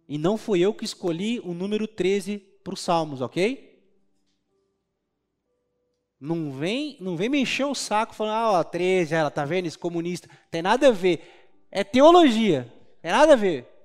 E 0.09 0.17
não 0.17 0.38
fui 0.38 0.61
eu 0.61 0.73
que 0.73 0.85
escolhi 0.85 1.38
o 1.41 1.53
número 1.53 1.87
13 1.87 2.38
para 2.64 2.73
os 2.73 2.81
salmos, 2.81 3.21
ok? 3.21 3.69
Não 6.21 6.51
vem, 6.51 6.97
não 7.01 7.17
vem 7.17 7.29
me 7.29 7.41
encher 7.41 7.67
o 7.67 7.75
saco 7.75 8.14
falando, 8.14 8.35
ah, 8.35 8.61
ó, 8.61 8.64
13, 8.64 9.14
ela 9.14 9.31
tá 9.31 9.45
vendo, 9.45 9.67
esse 9.67 9.79
comunista. 9.79 10.29
Tem 10.51 10.62
nada 10.62 10.88
a 10.88 10.93
ver. 10.93 11.57
É 11.71 11.85
teologia. 11.85 12.73
Tem 13.03 13.12
nada 13.12 13.35
a 13.35 13.37
ver. 13.37 13.78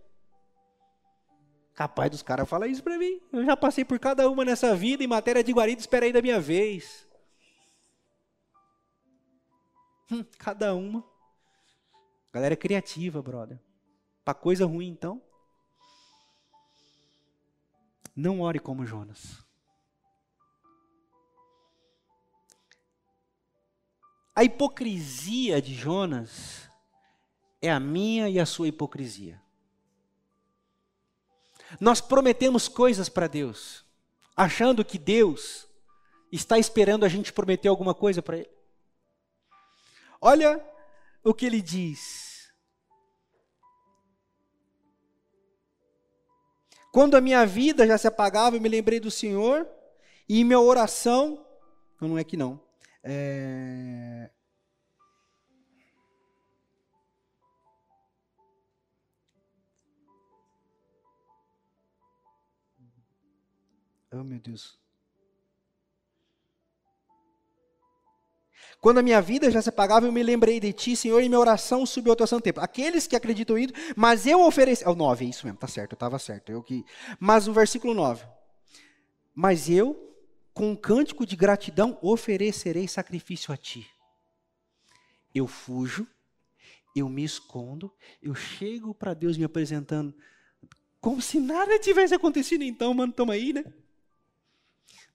Capaz 1.73 2.11
dos 2.11 2.21
caras 2.21 2.47
falar 2.47 2.67
isso 2.67 2.83
para 2.83 2.97
mim. 2.97 3.19
Eu 3.31 3.43
já 3.43 3.57
passei 3.57 3.83
por 3.83 3.99
cada 3.99 4.29
uma 4.29 4.45
nessa 4.45 4.75
vida 4.75 5.03
em 5.03 5.07
matéria 5.07 5.43
de 5.43 5.51
guarida, 5.51 5.81
espera 5.81 6.05
aí 6.05 6.13
da 6.13 6.21
minha 6.21 6.39
vez. 6.39 7.07
Hum, 10.11 10.23
cada 10.37 10.75
uma. 10.75 11.03
Galera 12.31 12.53
é 12.53 12.57
criativa, 12.57 13.21
brother. 13.21 13.59
Para 14.23 14.33
coisa 14.35 14.65
ruim, 14.65 14.89
então. 14.89 15.21
Não 18.15 18.41
ore 18.41 18.59
como 18.59 18.85
Jonas. 18.85 19.43
A 24.35 24.43
hipocrisia 24.43 25.61
de 25.61 25.73
Jonas 25.73 26.69
é 27.61 27.71
a 27.71 27.79
minha 27.79 28.29
e 28.29 28.39
a 28.39 28.45
sua 28.45 28.67
hipocrisia. 28.67 29.42
Nós 31.79 32.01
prometemos 32.01 32.67
coisas 32.67 33.09
para 33.09 33.27
Deus, 33.27 33.85
achando 34.35 34.85
que 34.85 34.97
Deus 34.97 35.67
está 36.31 36.57
esperando 36.57 37.05
a 37.05 37.09
gente 37.09 37.31
prometer 37.31 37.67
alguma 37.67 37.93
coisa 37.93 38.21
para 38.21 38.37
Ele. 38.37 38.49
Olha 40.19 40.63
o 41.23 41.33
que 41.33 41.45
ele 41.45 41.61
diz. 41.61 42.53
Quando 46.93 47.15
a 47.15 47.21
minha 47.21 47.45
vida 47.45 47.87
já 47.87 47.97
se 47.97 48.07
apagava, 48.07 48.55
eu 48.55 48.61
me 48.61 48.69
lembrei 48.69 48.99
do 48.99 49.09
Senhor 49.09 49.67
e 50.29 50.39
em 50.39 50.43
minha 50.43 50.59
oração, 50.59 51.45
não 51.99 52.17
é 52.17 52.23
que 52.23 52.37
não, 52.37 52.61
é, 53.03 54.29
Oh, 64.13 64.23
meu 64.23 64.39
Deus. 64.39 64.77
Quando 68.79 68.99
a 68.99 69.01
minha 69.01 69.21
vida 69.21 69.49
já 69.49 69.61
se 69.61 69.69
apagava, 69.69 70.05
eu 70.05 70.11
me 70.11 70.21
lembrei 70.21 70.59
de 70.59 70.71
ti, 70.71 70.95
Senhor, 70.95 71.21
e 71.21 71.29
minha 71.29 71.39
oração 71.39 71.85
subiu 71.85 72.11
ao 72.11 72.15
teu 72.15 72.27
santo 72.27 72.43
templo. 72.43 72.61
Aqueles 72.61 73.07
que 73.07 73.15
acreditam 73.15 73.57
em 73.57 73.69
mas 73.95 74.27
eu 74.27 74.41
ofereci. 74.41 74.83
É 74.83 74.89
o 74.89 74.95
9, 74.95 75.25
é 75.25 75.29
isso 75.29 75.45
mesmo, 75.45 75.57
tá 75.57 75.67
certo, 75.67 75.93
eu 75.93 75.95
estava 75.95 76.19
certo. 76.19 76.51
Eu 76.51 76.61
que... 76.61 76.85
Mas 77.19 77.47
o 77.47 77.53
versículo 77.53 77.93
9. 77.93 78.25
Mas 79.33 79.69
eu, 79.69 80.15
com 80.53 80.71
um 80.71 80.75
cântico 80.75 81.25
de 81.25 81.35
gratidão, 81.35 81.97
oferecerei 82.01 82.87
sacrifício 82.87 83.53
a 83.53 83.57
ti. 83.57 83.87
Eu 85.33 85.47
fujo, 85.47 86.07
eu 86.95 87.09
me 87.09 87.23
escondo, 87.23 87.91
eu 88.21 88.35
chego 88.35 88.93
para 88.93 89.15
Deus 89.15 89.37
me 89.37 89.43
apresentando, 89.43 90.13
como 91.01 91.21
se 91.21 91.39
nada 91.39 91.79
tivesse 91.79 92.13
acontecido, 92.13 92.63
então, 92.63 92.93
mano, 92.93 93.09
estamos 93.09 93.33
aí, 93.33 93.51
né? 93.51 93.63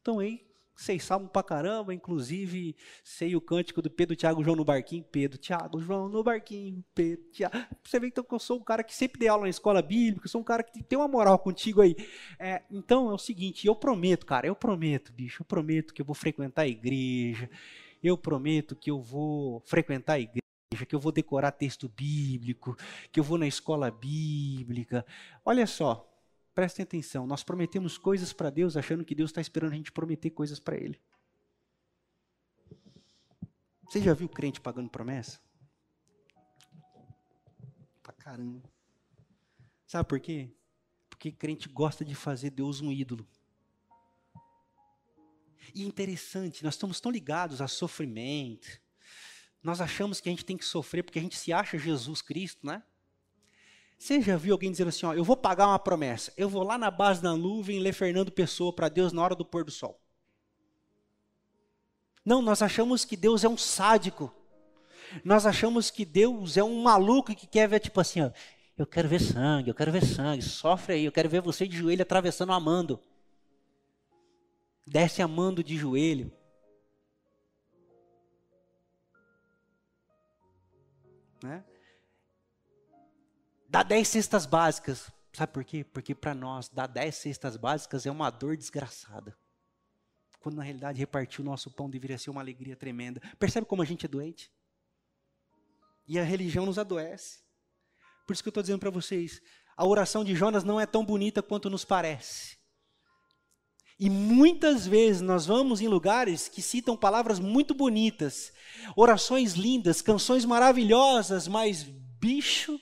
Estão 0.08 0.20
aí 0.20 0.40
vocês 0.74 1.02
sabem 1.02 1.26
pra 1.26 1.42
caramba, 1.42 1.92
inclusive 1.92 2.76
sei 3.02 3.34
o 3.34 3.40
cântico 3.40 3.82
do 3.82 3.90
Pedro, 3.90 4.14
Tiago, 4.14 4.44
João 4.44 4.56
no 4.56 4.64
barquinho. 4.64 5.04
Pedro, 5.10 5.36
Tiago, 5.36 5.80
João 5.80 6.08
no 6.08 6.22
barquinho. 6.22 6.84
Pedro, 6.94 7.24
Tiago. 7.32 7.58
Você 7.82 7.98
vê 7.98 8.06
então 8.06 8.22
que 8.22 8.32
eu 8.32 8.38
sou 8.38 8.58
um 8.58 8.62
cara 8.62 8.84
que 8.84 8.94
sempre 8.94 9.18
dei 9.18 9.28
aula 9.28 9.42
na 9.42 9.48
escola 9.48 9.82
bíblica, 9.82 10.26
eu 10.26 10.30
sou 10.30 10.40
um 10.40 10.44
cara 10.44 10.62
que 10.62 10.80
tem 10.82 10.96
uma 10.96 11.08
moral 11.08 11.36
contigo 11.40 11.82
aí. 11.82 11.96
É, 12.38 12.62
então 12.70 13.10
é 13.10 13.12
o 13.12 13.18
seguinte, 13.18 13.66
eu 13.66 13.74
prometo, 13.74 14.24
cara, 14.24 14.46
eu 14.46 14.54
prometo, 14.54 15.12
bicho, 15.12 15.42
eu 15.42 15.44
prometo 15.44 15.92
que 15.92 16.00
eu 16.00 16.06
vou 16.06 16.14
frequentar 16.14 16.62
a 16.62 16.68
igreja, 16.68 17.50
eu 18.00 18.16
prometo 18.16 18.76
que 18.76 18.90
eu 18.90 19.02
vou 19.02 19.60
frequentar 19.66 20.12
a 20.12 20.20
igreja 20.20 20.86
que 20.88 20.94
eu 20.94 21.00
vou 21.00 21.10
decorar 21.10 21.50
texto 21.50 21.88
bíblico, 21.88 22.76
que 23.10 23.18
eu 23.18 23.24
vou 23.24 23.36
na 23.36 23.48
escola 23.48 23.90
bíblica. 23.90 25.04
Olha 25.44 25.66
só, 25.66 26.08
Prestem 26.58 26.82
atenção, 26.82 27.24
nós 27.24 27.44
prometemos 27.44 27.96
coisas 27.96 28.32
para 28.32 28.50
Deus 28.50 28.76
achando 28.76 29.04
que 29.04 29.14
Deus 29.14 29.30
está 29.30 29.40
esperando 29.40 29.74
a 29.74 29.76
gente 29.76 29.92
prometer 29.92 30.30
coisas 30.30 30.58
para 30.58 30.76
Ele. 30.76 31.00
Você 33.84 34.02
já 34.02 34.12
viu 34.12 34.28
crente 34.28 34.60
pagando 34.60 34.90
promessa? 34.90 35.40
Pra 38.02 38.12
caramba. 38.12 38.68
Sabe 39.86 40.08
por 40.08 40.18
quê? 40.18 40.50
Porque 41.08 41.30
crente 41.30 41.68
gosta 41.68 42.04
de 42.04 42.16
fazer 42.16 42.50
Deus 42.50 42.80
um 42.80 42.90
ídolo. 42.90 43.24
E 45.72 45.84
interessante, 45.84 46.64
nós 46.64 46.74
estamos 46.74 47.00
tão 47.00 47.12
ligados 47.12 47.62
a 47.62 47.68
sofrimento. 47.68 48.80
Nós 49.62 49.80
achamos 49.80 50.20
que 50.20 50.28
a 50.28 50.32
gente 50.32 50.44
tem 50.44 50.56
que 50.56 50.64
sofrer 50.64 51.04
porque 51.04 51.20
a 51.20 51.22
gente 51.22 51.38
se 51.38 51.52
acha 51.52 51.78
Jesus 51.78 52.20
Cristo, 52.20 52.66
né? 52.66 52.82
Você 53.98 54.20
já 54.20 54.36
viu 54.36 54.54
alguém 54.54 54.70
dizendo 54.70 54.88
assim, 54.88 55.04
ó, 55.04 55.12
eu 55.12 55.24
vou 55.24 55.36
pagar 55.36 55.66
uma 55.66 55.78
promessa, 55.78 56.32
eu 56.36 56.48
vou 56.48 56.62
lá 56.62 56.78
na 56.78 56.88
base 56.88 57.20
da 57.20 57.36
nuvem 57.36 57.80
ler 57.80 57.92
Fernando 57.92 58.30
Pessoa 58.30 58.72
para 58.72 58.88
Deus 58.88 59.12
na 59.12 59.20
hora 59.20 59.34
do 59.34 59.44
pôr 59.44 59.64
do 59.64 59.72
sol. 59.72 60.00
Não, 62.24 62.40
nós 62.40 62.62
achamos 62.62 63.04
que 63.04 63.16
Deus 63.16 63.42
é 63.42 63.48
um 63.48 63.56
sádico. 63.56 64.32
Nós 65.24 65.46
achamos 65.46 65.90
que 65.90 66.04
Deus 66.04 66.56
é 66.56 66.62
um 66.62 66.80
maluco 66.80 67.34
que 67.34 67.46
quer 67.46 67.68
ver, 67.68 67.80
tipo 67.80 68.00
assim, 68.00 68.20
ó, 68.20 68.30
eu 68.76 68.86
quero 68.86 69.08
ver 69.08 69.20
sangue, 69.20 69.70
eu 69.70 69.74
quero 69.74 69.90
ver 69.90 70.04
sangue, 70.04 70.42
sofre 70.42 70.94
aí, 70.94 71.04
eu 71.04 71.12
quero 71.12 71.28
ver 71.28 71.40
você 71.40 71.66
de 71.66 71.76
joelho 71.76 72.02
atravessando 72.02 72.52
amando. 72.52 73.00
Desce 74.86 75.20
amando 75.20 75.64
de 75.64 75.76
joelho. 75.76 76.30
Né? 81.42 81.64
Dá 83.68 83.82
dez 83.82 84.08
cestas 84.08 84.46
básicas. 84.46 85.10
Sabe 85.32 85.52
por 85.52 85.62
quê? 85.62 85.84
Porque 85.84 86.14
para 86.14 86.34
nós, 86.34 86.68
dar 86.68 86.86
dez 86.86 87.16
cestas 87.16 87.56
básicas 87.56 88.06
é 88.06 88.10
uma 88.10 88.30
dor 88.30 88.56
desgraçada. 88.56 89.36
Quando 90.40 90.56
na 90.56 90.62
realidade 90.62 90.98
repartir 90.98 91.40
o 91.40 91.44
nosso 91.44 91.70
pão 91.70 91.90
deveria 91.90 92.16
ser 92.16 92.30
uma 92.30 92.40
alegria 92.40 92.74
tremenda. 92.74 93.20
Percebe 93.38 93.66
como 93.66 93.82
a 93.82 93.84
gente 93.84 94.06
é 94.06 94.08
doente? 94.08 94.50
E 96.06 96.18
a 96.18 96.24
religião 96.24 96.64
nos 96.64 96.78
adoece. 96.78 97.40
Por 98.26 98.32
isso 98.32 98.42
que 98.42 98.48
eu 98.48 98.50
estou 98.50 98.62
dizendo 98.62 98.80
para 98.80 98.90
vocês: 98.90 99.42
a 99.76 99.86
oração 99.86 100.24
de 100.24 100.34
Jonas 100.34 100.64
não 100.64 100.80
é 100.80 100.86
tão 100.86 101.04
bonita 101.04 101.42
quanto 101.42 101.68
nos 101.68 101.84
parece. 101.84 102.56
E 104.00 104.08
muitas 104.08 104.86
vezes 104.86 105.20
nós 105.20 105.44
vamos 105.44 105.80
em 105.80 105.88
lugares 105.88 106.48
que 106.48 106.62
citam 106.62 106.96
palavras 106.96 107.40
muito 107.40 107.74
bonitas, 107.74 108.52
orações 108.94 109.54
lindas, 109.54 110.00
canções 110.00 110.44
maravilhosas, 110.44 111.48
mas 111.48 111.82
bicho, 111.82 112.80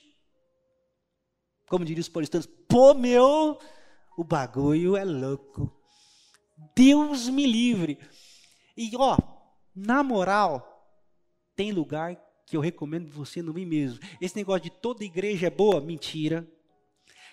como 1.67 1.85
diriam 1.85 2.01
os 2.01 2.09
paulistanos, 2.09 2.47
pô 2.67 2.93
meu, 2.93 3.59
o 4.17 4.23
bagulho 4.23 4.95
é 4.95 5.03
louco. 5.03 5.71
Deus 6.75 7.29
me 7.29 7.45
livre. 7.45 7.99
E 8.75 8.91
ó, 8.95 9.17
na 9.75 10.01
moral, 10.01 10.95
tem 11.55 11.71
lugar 11.71 12.15
que 12.45 12.55
eu 12.55 12.61
recomendo 12.61 13.11
você 13.11 13.41
não 13.41 13.57
ir 13.57 13.65
mesmo. 13.65 13.99
Esse 14.21 14.35
negócio 14.35 14.63
de 14.63 14.69
toda 14.69 15.03
igreja 15.03 15.47
é 15.47 15.49
boa, 15.49 15.81
mentira. 15.81 16.47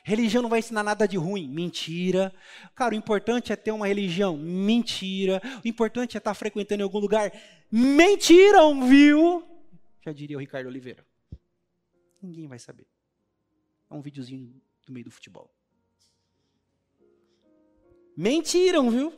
Religião 0.02 0.42
não 0.42 0.50
vai 0.50 0.58
ensinar 0.58 0.82
nada 0.82 1.08
de 1.08 1.16
ruim. 1.16 1.48
Mentira. 1.48 2.34
Cara, 2.74 2.94
o 2.94 2.96
importante 2.96 3.52
é 3.52 3.56
ter 3.56 3.70
uma 3.70 3.86
religião. 3.86 4.36
Mentira. 4.36 5.40
O 5.64 5.68
importante 5.68 6.16
é 6.16 6.18
estar 6.18 6.34
frequentando 6.34 6.82
em 6.82 6.84
algum 6.84 6.98
lugar. 6.98 7.32
Mentira, 7.70 8.58
viu? 8.86 9.42
Já 10.04 10.12
diria 10.12 10.36
o 10.36 10.40
Ricardo 10.40 10.66
Oliveira. 10.66 11.06
Ninguém 12.20 12.46
vai 12.46 12.58
saber. 12.58 12.86
É 13.94 13.96
um 13.96 14.02
videozinho 14.02 14.60
do 14.84 14.92
meio 14.92 15.04
do 15.04 15.10
futebol. 15.10 15.48
Mentiram, 18.16 18.90
viu? 18.90 19.14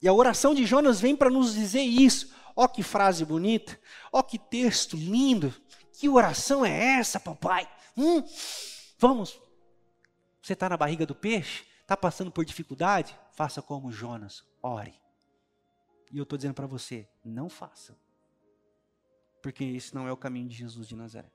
E 0.00 0.08
a 0.08 0.12
oração 0.12 0.54
de 0.54 0.64
Jonas 0.64 0.98
vem 0.98 1.14
para 1.14 1.28
nos 1.28 1.52
dizer 1.52 1.82
isso. 1.82 2.34
Ó 2.56 2.66
que 2.66 2.82
frase 2.82 3.24
bonita, 3.24 3.78
ó 4.10 4.22
que 4.22 4.38
texto 4.38 4.96
lindo. 4.96 5.54
Que 5.98 6.08
oração 6.08 6.64
é 6.64 6.98
essa, 6.98 7.20
papai? 7.20 7.70
Hum, 7.96 8.22
Vamos. 8.98 9.40
Você 10.40 10.54
está 10.54 10.68
na 10.68 10.76
barriga 10.76 11.04
do 11.04 11.14
peixe? 11.14 11.66
Está 11.80 11.96
passando 11.96 12.30
por 12.30 12.44
dificuldade? 12.44 13.18
Faça 13.32 13.60
como 13.60 13.90
Jonas, 13.90 14.44
ore. 14.62 14.94
E 16.12 16.18
eu 16.18 16.22
estou 16.22 16.38
dizendo 16.38 16.54
para 16.54 16.68
você, 16.68 17.08
não 17.24 17.48
faça. 17.48 17.98
Porque 19.42 19.64
esse 19.64 19.92
não 19.94 20.06
é 20.06 20.12
o 20.12 20.16
caminho 20.16 20.48
de 20.48 20.56
Jesus 20.56 20.86
de 20.86 20.94
Nazaré. 20.94 21.32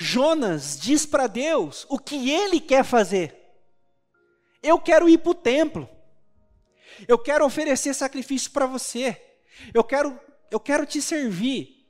Jonas 0.00 0.78
diz 0.78 1.04
para 1.04 1.26
Deus 1.26 1.84
o 1.88 1.98
que 1.98 2.30
ele 2.30 2.60
quer 2.60 2.84
fazer. 2.84 3.36
Eu 4.62 4.78
quero 4.78 5.08
ir 5.08 5.18
para 5.18 5.30
o 5.30 5.34
templo. 5.34 5.88
Eu 7.08 7.18
quero 7.18 7.44
oferecer 7.44 7.92
sacrifício 7.94 8.52
para 8.52 8.64
você. 8.64 9.20
Eu 9.74 9.82
quero, 9.82 10.18
eu 10.52 10.60
quero 10.60 10.86
te 10.86 11.02
servir. 11.02 11.84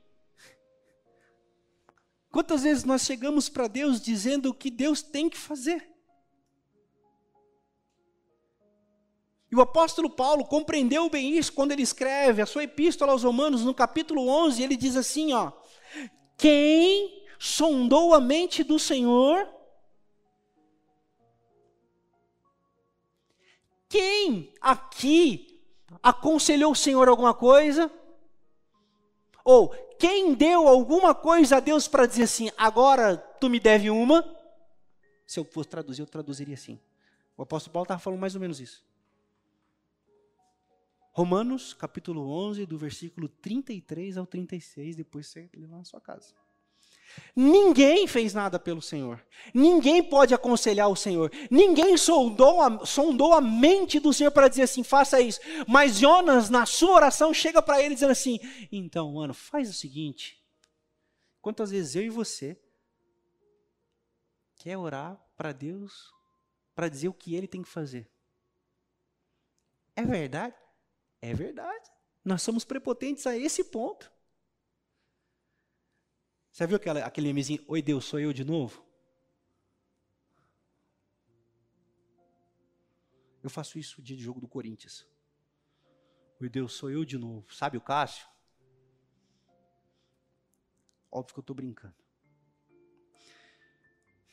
Quantas 2.31 2.63
vezes 2.63 2.85
nós 2.85 3.03
chegamos 3.03 3.51
para 3.51 3.69
Deus 3.69 4.01
dizendo 4.01 4.49
o 4.49 4.55
que 4.55 4.71
Deus 4.71 5.03
tem 5.03 5.29
que 5.29 5.37
fazer? 5.37 5.87
E 9.51 9.57
o 9.57 9.61
apóstolo 9.61 10.09
Paulo 10.09 10.47
compreendeu 10.47 11.11
bem 11.11 11.37
isso 11.37 11.53
quando 11.53 11.73
ele 11.73 11.83
escreve 11.83 12.41
a 12.41 12.47
sua 12.47 12.65
epístola 12.65 13.13
aos 13.13 13.23
Romanos, 13.23 13.65
no 13.65 13.75
capítulo 13.75 14.29
11, 14.29 14.63
ele 14.63 14.77
diz 14.77 14.97
assim, 14.97 15.33
ó: 15.35 15.53
Quem 16.37 17.18
sondou 17.39 18.15
a 18.15 18.21
mente 18.21 18.65
do 18.65 18.79
Senhor? 18.79 19.49
Quem 23.89 24.53
aqui 24.61 25.63
aconselhou 26.03 26.73
o 26.73 26.77
Senhor 26.77 27.09
alguma 27.09 27.33
coisa? 27.33 27.91
Ou 29.45 29.71
quem 29.99 30.35
deu 30.35 30.69
alguma 30.69 31.15
coisa 31.15 31.57
a 31.57 31.61
Deus 31.61 31.89
para 31.89 32.07
dizer 32.07 32.25
assim, 32.25 32.51
agora 32.57 33.17
tu 33.17 33.49
me 33.49 33.59
deve 33.59 33.89
uma? 33.89 34.23
Se 35.27 35.41
eu 35.41 35.45
fosse 35.45 35.69
traduzir, 35.69 36.03
eu 36.03 36.07
traduziria 36.07 36.55
assim. 36.55 36.79
O 37.37 37.43
apóstolo 37.43 37.73
Paulo 37.73 37.85
estava 37.85 38.01
falando 38.01 38.21
mais 38.21 38.35
ou 38.35 38.41
menos 38.41 38.61
isso. 38.61 38.85
Romanos, 41.13 41.75
capítulo 41.75 42.31
11, 42.31 42.67
do 42.67 42.79
versículo 42.79 43.29
33 43.29 44.19
ao 44.19 44.27
36, 44.27 44.97
depois 44.97 45.27
você 45.27 45.49
lê 45.55 45.67
lá 45.67 45.79
na 45.79 45.85
sua 45.85 46.01
casa. 46.01 46.33
Ninguém 47.35 48.07
fez 48.07 48.35
nada 48.35 48.59
pelo 48.59 48.83
Senhor. 48.83 49.25
Ninguém 49.55 50.03
pode 50.03 50.35
aconselhar 50.35 50.89
o 50.89 50.97
Senhor. 50.97 51.31
Ninguém 51.51 51.97
sondou 51.97 52.61
a, 52.61 52.85
sondou 52.85 53.33
a 53.33 53.41
mente 53.41 54.01
do 54.01 54.13
Senhor 54.13 54.31
para 54.31 54.49
dizer 54.49 54.63
assim: 54.63 54.83
faça 54.83 55.21
isso. 55.21 55.41
Mas 55.67 55.99
Jonas, 55.99 56.51
na 56.51 56.67
sua 56.67 56.95
oração, 56.97 57.33
chega 57.33 57.63
para 57.63 57.83
ele 57.83 57.95
dizendo 57.95 58.11
assim: 58.11 58.39
então, 58.73 59.13
mano, 59.13 59.33
faz 59.33 59.71
o 59.71 59.73
seguinte. 59.73 60.43
Quantas 61.41 61.71
vezes 61.71 61.95
eu 61.95 62.03
e 62.03 62.11
você 62.11 62.61
quer 64.57 64.77
orar 64.77 65.21
para 65.37 65.53
Deus 65.53 66.13
para 66.75 66.89
dizer 66.89 67.09
o 67.09 67.15
que 67.15 67.35
ele 67.35 67.47
tem 67.47 67.63
que 67.63 67.69
fazer? 67.69 68.11
É 69.95 70.05
verdade? 70.05 70.55
É 71.21 71.35
verdade. 71.35 71.91
Nós 72.25 72.43
somos 72.43 72.65
prepotentes 72.65 73.27
a 73.27 73.37
esse 73.37 73.65
ponto. 73.65 74.11
Você 76.59 76.67
viu 76.67 76.77
aquela, 76.77 76.99
aquele 77.05 77.29
memezinho, 77.29 77.63
Oi 77.69 77.81
Deus, 77.81 78.05
sou 78.05 78.19
eu 78.19 78.33
de 78.33 78.43
novo? 78.43 78.85
Eu 83.41 83.49
faço 83.49 83.79
isso 83.79 84.03
dia 84.03 84.17
de 84.17 84.25
jogo 84.25 84.41
do 84.41 84.49
Corinthians. 84.49 85.07
Oi 86.41 86.49
Deus, 86.49 86.73
sou 86.73 86.91
eu 86.91 87.05
de 87.05 87.17
novo. 87.17 87.47
Sabe 87.55 87.79
o 87.79 87.81
Cássio? 87.81 88.27
Óbvio 91.13 91.33
que 91.33 91.39
eu 91.39 91.43
estou 91.43 91.55
brincando. 91.55 91.95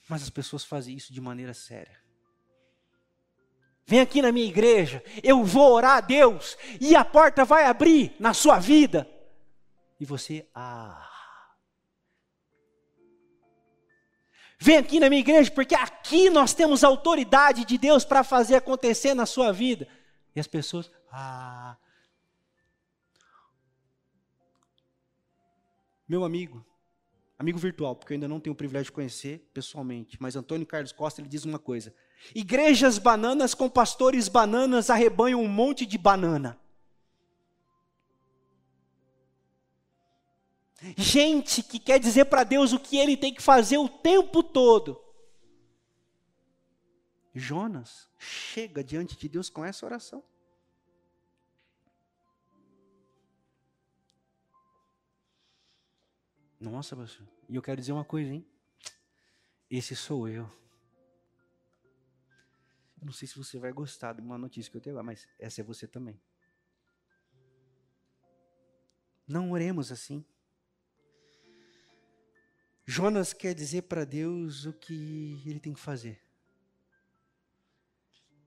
Mas 0.10 0.24
as 0.24 0.32
pessoas 0.32 0.66
fazem 0.66 0.96
isso 0.96 1.14
de 1.14 1.22
maneira 1.22 1.54
séria. 1.54 2.02
Vem 3.86 4.00
aqui 4.00 4.20
na 4.24 4.32
minha 4.32 4.48
igreja, 4.48 5.04
eu 5.22 5.44
vou 5.44 5.74
orar 5.74 5.98
a 5.98 6.02
Deus 6.02 6.58
e 6.82 6.96
a 6.96 7.06
porta 7.06 7.46
vai 7.46 7.66
abrir 7.66 8.16
na 8.20 8.34
sua 8.34 8.58
vida. 8.58 9.08
E 10.00 10.06
você, 10.06 10.50
ah, 10.56 11.15
Vem 14.60 14.78
aqui 14.78 15.00
na 15.00 15.10
minha 15.10 15.20
igreja, 15.20 15.52
porque 15.52 15.76
aqui 15.76 16.30
nós 16.30 16.54
temos 16.54 16.84
autoridade 16.84 17.66
de 17.66 17.78
Deus 17.78 18.06
para 18.06 18.24
fazer 18.24 18.56
acontecer 18.56 19.14
na 19.14 19.26
sua 19.26 19.52
vida. 19.52 19.88
E 20.36 20.40
as 20.40 20.48
pessoas, 20.48 20.92
ah. 21.12 21.78
Meu 26.08 26.24
amigo, 26.24 26.66
amigo 27.38 27.58
virtual, 27.58 27.96
porque 27.96 28.14
eu 28.14 28.16
ainda 28.16 28.28
não 28.28 28.40
tenho 28.40 28.54
o 28.54 28.58
privilégio 28.58 28.86
de 28.86 28.92
conhecer 28.92 29.50
pessoalmente, 29.54 30.18
mas 30.20 30.36
Antônio 30.36 30.66
Carlos 30.66 30.92
Costa 30.92 31.20
ele 31.20 31.28
diz 31.28 31.46
uma 31.46 31.60
coisa: 31.60 31.94
igrejas 32.34 32.98
bananas 32.98 33.54
com 33.54 33.70
pastores 33.70 34.28
bananas 34.28 34.90
arrebanham 34.90 35.42
um 35.42 35.48
monte 35.48 35.86
de 35.86 35.98
banana. 35.98 36.60
Gente 40.98 41.64
que 41.64 41.80
quer 41.80 42.00
dizer 42.00 42.26
para 42.26 42.44
Deus 42.44 42.74
o 42.74 42.80
que 42.80 42.98
ele 42.98 43.18
tem 43.18 43.34
que 43.34 43.42
fazer 43.42 43.78
o 43.78 43.90
tempo 43.90 44.44
todo. 44.44 45.02
Jonas 47.34 48.10
chega 48.18 48.84
diante 48.84 49.18
de 49.18 49.28
Deus 49.28 49.50
com 49.50 49.66
essa 49.66 49.86
oração. 49.86 50.24
Nossa, 56.60 56.96
pastor. 56.96 57.28
E 57.50 57.56
eu 57.56 57.62
quero 57.62 57.80
dizer 57.80 57.92
uma 57.92 58.06
coisa, 58.06 58.32
hein? 58.32 58.48
Esse 59.70 59.96
sou 59.96 60.28
eu. 60.30 60.50
Eu 63.00 63.06
não 63.06 63.14
sei 63.14 63.28
se 63.28 63.38
você 63.38 63.60
vai 63.60 63.72
gostar 63.74 64.14
de 64.14 64.22
uma 64.22 64.38
notícia 64.38 64.72
que 64.72 64.78
eu 64.78 64.82
tenho 64.82 64.96
lá, 64.96 65.04
mas 65.04 65.28
essa 65.38 65.62
é 65.62 65.64
você 65.64 65.88
também. 65.88 66.20
Não 69.28 69.52
oremos 69.52 69.92
assim. 69.92 70.26
Jonas 72.86 73.34
quer 73.34 73.56
dizer 73.56 73.84
para 73.84 74.06
Deus 74.06 74.66
o 74.66 74.74
que 74.74 75.42
ele 75.46 75.60
tem 75.60 75.74
que 75.74 75.80
fazer. 75.80 76.22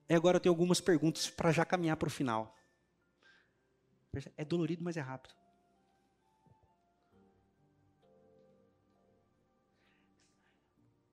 E 0.08 0.14
agora 0.14 0.36
eu 0.36 0.40
tenho 0.40 0.52
algumas 0.52 0.80
perguntas 0.80 1.28
para 1.28 1.50
já 1.50 1.64
caminhar 1.64 1.96
para 1.96 2.06
o 2.06 2.10
final. 2.10 2.56
É 4.36 4.44
dolorido, 4.44 4.82
mas 4.82 4.96
é 4.96 5.00
rápido. 5.00 5.34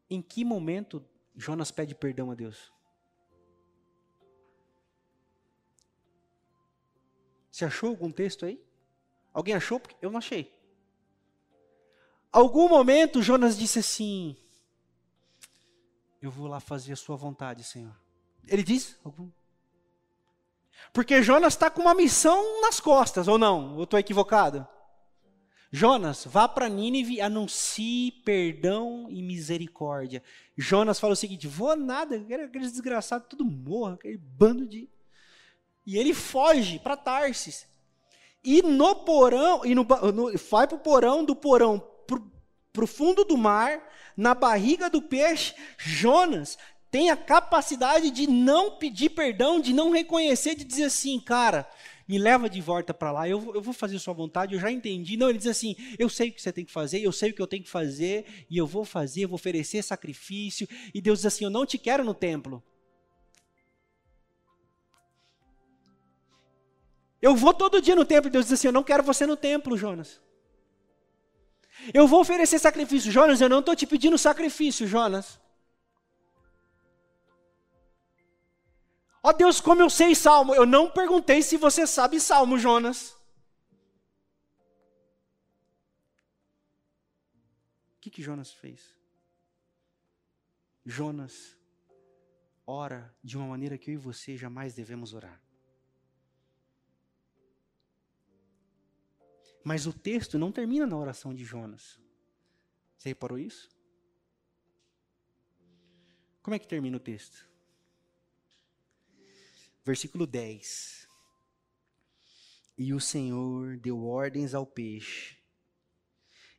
Em 0.09 0.21
que 0.21 0.45
momento 0.45 1.03
Jonas 1.35 1.71
pede 1.71 1.95
perdão 1.95 2.29
a 2.31 2.35
Deus? 2.35 2.71
Você 7.51 7.65
achou 7.65 7.89
algum 7.89 8.11
texto 8.11 8.45
aí? 8.45 8.63
Alguém 9.33 9.55
achou? 9.55 9.81
Eu 10.01 10.11
não 10.11 10.19
achei. 10.19 10.53
Algum 12.35 12.67
momento 12.67 13.21
Jonas 13.21 13.57
disse 13.57 13.79
assim: 13.79 14.35
Eu 16.21 16.29
vou 16.29 16.47
lá 16.47 16.59
fazer 16.59 16.91
a 16.91 16.97
sua 16.97 17.15
vontade, 17.15 17.63
Senhor. 17.63 17.95
Ele 18.45 18.61
diz? 18.61 18.99
Algum? 19.05 19.29
Porque 20.91 21.23
Jonas 21.23 21.53
está 21.53 21.69
com 21.69 21.81
uma 21.81 21.95
missão 21.95 22.59
nas 22.59 22.81
costas, 22.81 23.29
ou 23.29 23.37
não? 23.37 23.77
Eu 23.77 23.85
estou 23.85 23.97
equivocado? 23.97 24.67
Jonas, 25.71 26.25
vá 26.25 26.45
para 26.45 26.67
Nínive, 26.67 27.21
anuncie 27.21 28.11
perdão 28.25 29.07
e 29.09 29.21
misericórdia. 29.23 30.21
Jonas 30.57 30.99
fala 30.99 31.13
o 31.13 31.15
seguinte: 31.15 31.47
vou 31.47 31.73
nada, 31.77 32.17
aqueles 32.17 32.73
desgraçados 32.73 33.29
tudo 33.29 33.45
morra, 33.45 33.93
aquele 33.93 34.17
bando 34.17 34.67
de. 34.67 34.89
E 35.85 35.97
ele 35.97 36.13
foge 36.13 36.79
para 36.79 36.97
Tarsis. 36.97 37.65
E 38.43 38.61
no 38.61 38.93
porão, 38.93 39.65
e 39.65 39.73
no, 39.73 39.85
no, 40.13 40.37
vai 40.49 40.67
para 40.67 40.75
o 40.75 40.79
porão, 40.79 41.23
do 41.23 41.33
porão 41.33 41.94
para 42.75 42.83
o 42.83 42.87
fundo 42.87 43.23
do 43.23 43.37
mar, 43.37 43.81
na 44.17 44.35
barriga 44.35 44.89
do 44.89 45.01
peixe, 45.01 45.55
Jonas 45.77 46.57
tem 46.91 47.09
a 47.09 47.17
capacidade 47.17 48.11
de 48.11 48.27
não 48.27 48.77
pedir 48.77 49.09
perdão, 49.09 49.59
de 49.59 49.73
não 49.73 49.91
reconhecer, 49.91 50.55
de 50.55 50.63
dizer 50.63 50.85
assim, 50.85 51.19
cara, 51.19 51.67
me 52.07 52.17
leva 52.17 52.49
de 52.49 52.61
volta 52.61 52.93
para 52.93 53.11
lá, 53.11 53.27
eu, 53.27 53.55
eu 53.55 53.61
vou 53.61 53.73
fazer 53.73 53.97
sua 53.97 54.13
vontade, 54.13 54.53
eu 54.53 54.59
já 54.59 54.71
entendi. 54.71 55.17
Não, 55.17 55.29
ele 55.29 55.39
diz 55.39 55.47
assim: 55.47 55.75
eu 55.97 56.07
sei 56.07 56.29
o 56.29 56.33
que 56.33 56.41
você 56.41 56.53
tem 56.53 56.63
que 56.63 56.71
fazer, 56.71 56.99
eu 56.99 57.11
sei 57.11 57.31
o 57.31 57.33
que 57.33 57.41
eu 57.41 57.47
tenho 57.47 57.63
que 57.63 57.69
fazer, 57.69 58.45
e 58.49 58.57
eu 58.57 58.67
vou 58.67 58.85
fazer, 58.85 59.23
eu 59.23 59.29
vou 59.29 59.35
oferecer 59.35 59.81
sacrifício. 59.81 60.67
E 60.93 61.01
Deus 61.01 61.19
diz 61.19 61.25
assim: 61.25 61.45
eu 61.45 61.49
não 61.49 61.65
te 61.65 61.77
quero 61.77 62.03
no 62.03 62.13
templo. 62.13 62.63
Eu 67.21 67.35
vou 67.35 67.53
todo 67.53 67.81
dia 67.81 67.95
no 67.95 68.05
templo, 68.05 68.29
e 68.29 68.31
Deus 68.31 68.45
diz 68.45 68.53
assim: 68.53 68.67
eu 68.67 68.73
não 68.73 68.83
quero 68.83 69.01
você 69.01 69.25
no 69.25 69.35
templo, 69.35 69.75
Jonas. 69.75 70.21
Eu 71.93 72.07
vou 72.07 72.21
oferecer 72.21 72.59
sacrifício, 72.59 73.11
Jonas, 73.11 73.41
eu 73.41 73.49
não 73.49 73.59
estou 73.59 73.75
te 73.75 73.85
pedindo 73.85 74.17
sacrifício, 74.17 74.87
Jonas. 74.87 75.39
Ó 79.21 79.29
oh, 79.29 79.33
Deus, 79.33 79.59
como 79.59 79.81
eu 79.81 79.89
sei 79.89 80.13
salmo? 80.13 80.53
Eu 80.53 80.65
não 80.65 80.89
perguntei 80.89 81.41
se 81.41 81.57
você 81.57 81.87
sabe 81.87 82.19
salmo, 82.19 82.59
Jonas. 82.59 83.11
O 87.95 88.01
que, 88.01 88.11
que 88.11 88.21
Jonas 88.21 88.51
fez? 88.51 88.95
Jonas 90.85 91.57
ora 92.67 93.15
de 93.23 93.35
uma 93.35 93.47
maneira 93.47 93.77
que 93.77 93.89
eu 93.89 93.95
e 93.95 93.97
você 93.97 94.37
jamais 94.37 94.75
devemos 94.75 95.13
orar. 95.13 95.41
Mas 99.65 99.87
o 99.87 99.91
texto 99.91 100.37
não 100.37 100.51
termina 100.51 100.85
na 100.85 100.95
oração 100.95 101.33
de 101.33 101.43
Jonas. 101.43 101.99
Você 102.95 103.09
reparou 103.09 103.39
isso? 103.39 103.67
Como 106.43 106.53
é 106.53 106.59
que 106.59 106.67
termina 106.67 106.97
o 106.97 106.99
texto? 106.99 107.49
Versículo 109.83 110.27
10. 110.27 111.09
E 112.77 112.93
o 112.93 112.99
Senhor 112.99 113.77
deu 113.77 114.05
ordens 114.05 114.53
ao 114.53 114.67
peixe, 114.67 115.35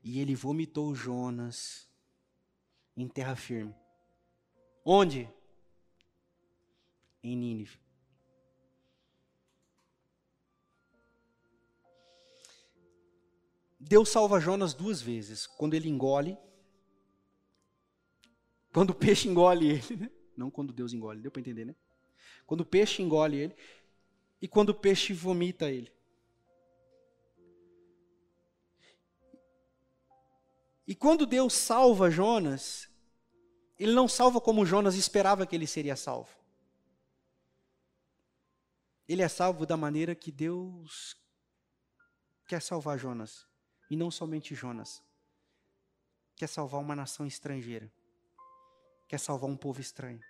e 0.02 0.18
ele 0.18 0.34
vomitou 0.34 0.92
Jonas 0.92 1.88
em 2.96 3.06
terra 3.06 3.36
firme. 3.36 3.74
Onde? 4.84 5.32
Em 7.22 7.36
Nínive. 7.36 7.78
Deus 13.88 14.08
salva 14.08 14.40
Jonas 14.40 14.74
duas 14.74 15.00
vezes. 15.00 15.46
Quando 15.46 15.74
ele 15.74 15.88
engole, 15.88 16.36
quando 18.72 18.90
o 18.90 18.94
peixe 18.94 19.28
engole 19.28 19.68
ele, 19.68 19.96
né? 19.96 20.10
não 20.36 20.50
quando 20.50 20.72
Deus 20.72 20.92
engole, 20.92 21.20
deu 21.20 21.30
para 21.30 21.40
entender, 21.40 21.64
né? 21.64 21.74
Quando 22.44 22.62
o 22.62 22.66
peixe 22.66 23.00
engole 23.00 23.36
ele 23.36 23.56
e 24.42 24.48
quando 24.48 24.70
o 24.70 24.74
peixe 24.74 25.12
vomita 25.12 25.70
ele. 25.70 25.92
E 30.84 30.94
quando 30.94 31.24
Deus 31.24 31.52
salva 31.52 32.10
Jonas, 32.10 32.88
ele 33.78 33.92
não 33.92 34.08
salva 34.08 34.40
como 34.40 34.66
Jonas 34.66 34.96
esperava 34.96 35.46
que 35.46 35.54
ele 35.54 35.66
seria 35.66 35.94
salvo. 35.94 36.30
Ele 39.08 39.22
é 39.22 39.28
salvo 39.28 39.64
da 39.64 39.76
maneira 39.76 40.12
que 40.14 40.32
Deus 40.32 41.16
quer 42.48 42.60
salvar 42.60 42.98
Jonas. 42.98 43.46
E 43.90 43.96
não 43.96 44.10
somente 44.10 44.54
Jonas. 44.54 45.02
Quer 46.34 46.48
salvar 46.48 46.80
uma 46.80 46.96
nação 46.96 47.26
estrangeira. 47.26 47.92
Quer 49.08 49.18
salvar 49.18 49.48
um 49.48 49.56
povo 49.56 49.80
estranho 49.80 50.20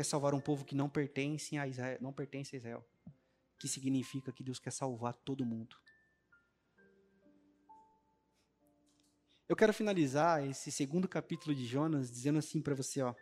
quer 0.00 0.04
salvar 0.04 0.34
um 0.34 0.40
povo 0.40 0.64
que 0.64 0.74
não 0.74 0.88
pertence 0.88 1.58
a 1.58 1.66
Israel, 1.66 1.98
não 2.00 2.12
pertence 2.12 2.54
a 2.54 2.58
Israel, 2.58 2.86
que 3.58 3.68
significa 3.68 4.32
que 4.32 4.42
Deus 4.42 4.58
quer 4.58 4.70
salvar 4.70 5.12
todo 5.12 5.44
mundo. 5.44 5.76
Eu 9.48 9.56
quero 9.56 9.74
finalizar 9.74 10.42
esse 10.46 10.70
segundo 10.70 11.08
capítulo 11.08 11.54
de 11.54 11.66
Jonas 11.66 12.10
dizendo 12.10 12.38
assim 12.38 12.62
para 12.62 12.74
você, 12.74 13.02
ó. 13.02 13.14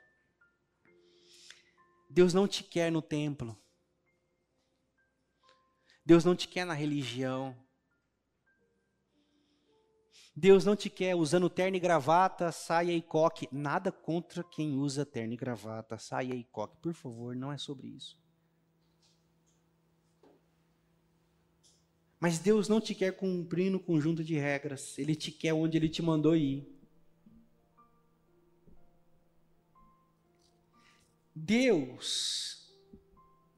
Deus 2.09 2.33
não 2.33 2.47
te 2.47 2.63
quer 2.63 2.93
no 2.93 3.03
templo. 3.03 3.61
Deus 6.05 6.25
não 6.25 6.37
te 6.37 6.47
quer 6.47 6.65
na 6.65 6.75
religião. 6.75 7.57
Deus 10.39 10.65
não 10.65 10.77
te 10.77 10.89
quer 10.89 11.17
usando 11.17 11.51
terno 11.51 11.77
e 11.77 11.81
gravata, 11.81 12.53
saia 12.53 12.93
e 12.93 13.03
coque. 13.03 13.49
Nada 13.51 13.91
contra 13.91 14.45
quem 14.45 14.77
usa 14.77 15.05
terno 15.05 15.33
e 15.33 15.37
gravata, 15.37 15.99
saia 15.99 16.33
e 16.33 16.45
coque. 16.45 16.77
Por 16.81 16.95
favor, 16.95 17.35
não 17.35 17.53
é 17.53 17.59
sobre 17.59 17.89
isso. 17.89 18.17
Mas 22.21 22.39
Deus 22.39 22.69
não 22.69 22.81
te 22.81 22.95
quer 22.95 23.17
cumprindo 23.17 23.79
um 23.79 23.83
conjunto 23.83 24.23
de 24.23 24.37
regras. 24.37 24.97
Ele 24.97 25.17
te 25.17 25.33
quer 25.33 25.53
onde 25.53 25.77
Ele 25.77 25.89
te 25.89 26.03
mandou 26.03 26.37
ir. 26.37 26.73
Deus 31.35 32.73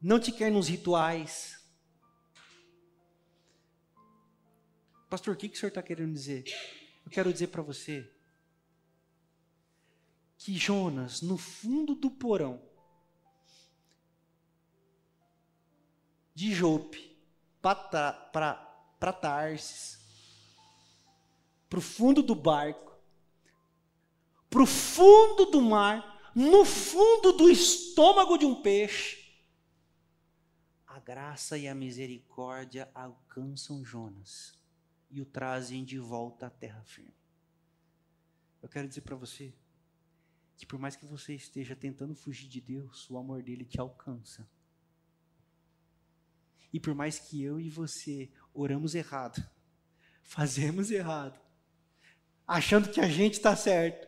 não 0.01 0.19
te 0.19 0.33
quer 0.33 0.51
nos 0.51 0.67
rituais. 0.67 1.60
Pastor, 5.11 5.35
o 5.35 5.37
que, 5.37 5.49
que 5.49 5.57
o 5.57 5.59
senhor 5.59 5.71
está 5.71 5.83
querendo 5.83 6.13
dizer? 6.13 6.45
Eu 7.05 7.11
quero 7.11 7.33
dizer 7.33 7.49
para 7.49 7.63
você 7.63 8.09
que 10.39 10.57
Jonas, 10.57 11.21
no 11.21 11.37
fundo 11.37 11.97
do 11.97 12.13
porão 12.13 12.63
de 16.33 16.55
Jope, 16.55 17.19
para 17.61 19.13
Tarsis, 19.21 19.99
para 21.69 21.81
o 21.81 21.83
fundo 21.83 22.23
do 22.23 22.37
barco, 22.37 22.97
para 24.49 24.63
o 24.63 24.67
fundo 24.67 25.47
do 25.47 25.61
mar, 25.61 26.33
no 26.37 26.65
fundo 26.65 27.33
do 27.33 27.51
estômago 27.51 28.39
de 28.39 28.47
um 28.47 28.63
peixe, 28.63 29.43
a 30.87 31.01
graça 31.01 31.59
e 31.59 31.67
a 31.67 31.75
misericórdia 31.75 32.89
alcançam 32.95 33.85
Jonas 33.85 34.60
e 35.11 35.21
o 35.21 35.27
trazem 35.27 35.85
de 35.85 35.99
volta 35.99 36.47
à 36.47 36.51
terra 36.51 36.83
firme. 36.85 37.15
Eu 38.63 38.69
quero 38.69 38.89
dizer 38.89 39.01
para 39.01 39.17
você, 39.17 39.53
que 40.57 40.67
por 40.67 40.79
mais 40.79 40.95
que 40.95 41.07
você 41.07 41.35
esteja 41.35 41.75
tentando 41.75 42.15
fugir 42.15 42.47
de 42.47 42.61
Deus, 42.61 43.09
o 43.09 43.17
amor 43.17 43.43
dele 43.43 43.65
te 43.65 43.81
alcança. 43.81 44.47
E 46.71 46.79
por 46.79 46.95
mais 46.95 47.19
que 47.19 47.43
eu 47.43 47.59
e 47.59 47.71
você 47.71 48.31
oramos 48.53 48.95
errado, 48.95 49.43
fazemos 50.23 50.91
errado, 50.91 51.41
achando 52.47 52.91
que 52.91 53.01
a 53.01 53.09
gente 53.09 53.35
está 53.35 53.57
certo, 53.57 54.07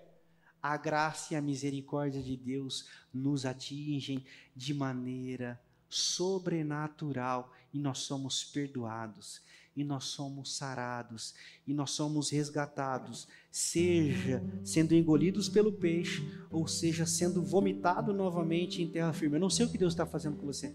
a 0.63 0.77
graça 0.77 1.33
e 1.33 1.37
a 1.39 1.41
misericórdia 1.41 2.23
de 2.23 2.37
Deus 2.37 2.87
nos 3.13 3.47
atingem 3.47 4.25
de 4.55 4.75
maneira 4.75 5.59
sobrenatural 5.89 7.53
e 7.73 7.79
nós 7.79 8.01
somos 8.01 8.45
perdoados, 8.45 9.43
e 9.77 9.83
nós 9.85 10.05
somos 10.05 10.57
sarados, 10.57 11.35
e 11.67 11.73
nós 11.73 11.91
somos 11.93 12.31
resgatados, 12.31 13.27
seja 13.51 14.43
sendo 14.65 14.95
engolidos 14.95 15.49
pelo 15.49 15.73
peixe, 15.73 16.23
ou 16.51 16.67
seja 16.67 17.07
sendo 17.07 17.43
vomitado 17.43 18.13
novamente 18.13 18.83
em 18.83 18.89
terra 18.89 19.13
firme. 19.13 19.37
Eu 19.37 19.41
não 19.41 19.51
sei 19.51 19.67
o 19.67 19.71
que 19.71 19.79
Deus 19.79 19.93
está 19.93 20.05
fazendo 20.05 20.37
com 20.37 20.47
você. 20.47 20.75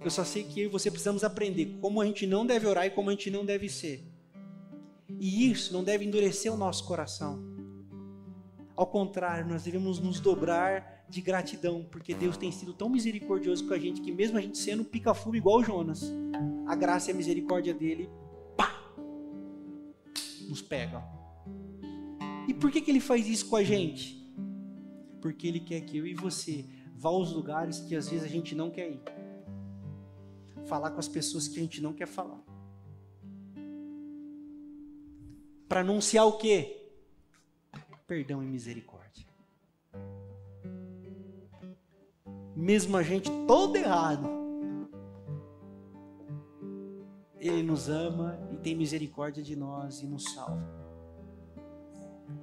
Eu 0.00 0.10
só 0.10 0.24
sei 0.24 0.44
que 0.44 0.60
eu 0.60 0.66
e 0.66 0.68
você 0.68 0.90
precisamos 0.90 1.24
aprender 1.24 1.78
como 1.80 2.00
a 2.00 2.06
gente 2.06 2.26
não 2.26 2.46
deve 2.46 2.66
orar 2.66 2.86
e 2.86 2.90
como 2.90 3.10
a 3.10 3.12
gente 3.12 3.30
não 3.30 3.44
deve 3.44 3.68
ser. 3.68 4.04
E 5.18 5.50
isso 5.50 5.72
não 5.72 5.82
deve 5.82 6.04
endurecer 6.04 6.52
o 6.52 6.56
nosso 6.56 6.84
coração. 6.86 7.42
Ao 8.76 8.86
contrário, 8.86 9.48
nós 9.48 9.64
devemos 9.64 9.98
nos 9.98 10.20
dobrar 10.20 10.95
de 11.08 11.20
gratidão, 11.20 11.84
porque 11.90 12.14
Deus 12.14 12.36
tem 12.36 12.50
sido 12.50 12.72
tão 12.72 12.88
misericordioso 12.88 13.66
com 13.66 13.74
a 13.74 13.78
gente 13.78 14.00
que, 14.00 14.12
mesmo 14.12 14.38
a 14.38 14.40
gente 14.40 14.58
sendo 14.58 14.84
pica-fumo 14.84 15.36
igual 15.36 15.62
Jonas, 15.62 16.12
a 16.66 16.74
graça 16.74 17.10
e 17.10 17.14
a 17.14 17.16
misericórdia 17.16 17.72
dele, 17.72 18.10
pá, 18.56 18.74
nos 20.48 20.60
pega. 20.62 21.02
E 22.48 22.54
por 22.54 22.70
que, 22.70 22.80
que 22.80 22.90
ele 22.90 23.00
faz 23.00 23.28
isso 23.28 23.48
com 23.48 23.56
a 23.56 23.62
gente? 23.62 24.24
Porque 25.20 25.46
ele 25.46 25.60
quer 25.60 25.80
que 25.82 25.96
eu 25.96 26.06
e 26.06 26.14
você 26.14 26.64
vá 26.96 27.10
aos 27.10 27.32
lugares 27.32 27.80
que 27.80 27.94
às 27.94 28.08
vezes 28.08 28.24
a 28.24 28.28
gente 28.28 28.54
não 28.54 28.70
quer 28.70 28.90
ir 28.90 29.00
falar 30.66 30.90
com 30.90 30.98
as 30.98 31.08
pessoas 31.08 31.46
que 31.48 31.58
a 31.58 31.62
gente 31.62 31.80
não 31.80 31.92
quer 31.92 32.06
falar. 32.06 32.42
Para 35.68 35.80
anunciar 35.80 36.26
o 36.26 36.38
quê? 36.38 36.90
Perdão 38.06 38.42
e 38.42 38.46
misericórdia. 38.46 38.95
Mesmo 42.66 42.96
a 42.96 43.02
gente 43.04 43.30
todo 43.46 43.76
errado, 43.76 44.28
Ele 47.38 47.62
nos 47.62 47.88
ama 47.88 48.36
e 48.50 48.56
tem 48.56 48.74
misericórdia 48.74 49.40
de 49.40 49.54
nós 49.54 50.02
e 50.02 50.06
nos 50.08 50.24
salva. 50.34 50.68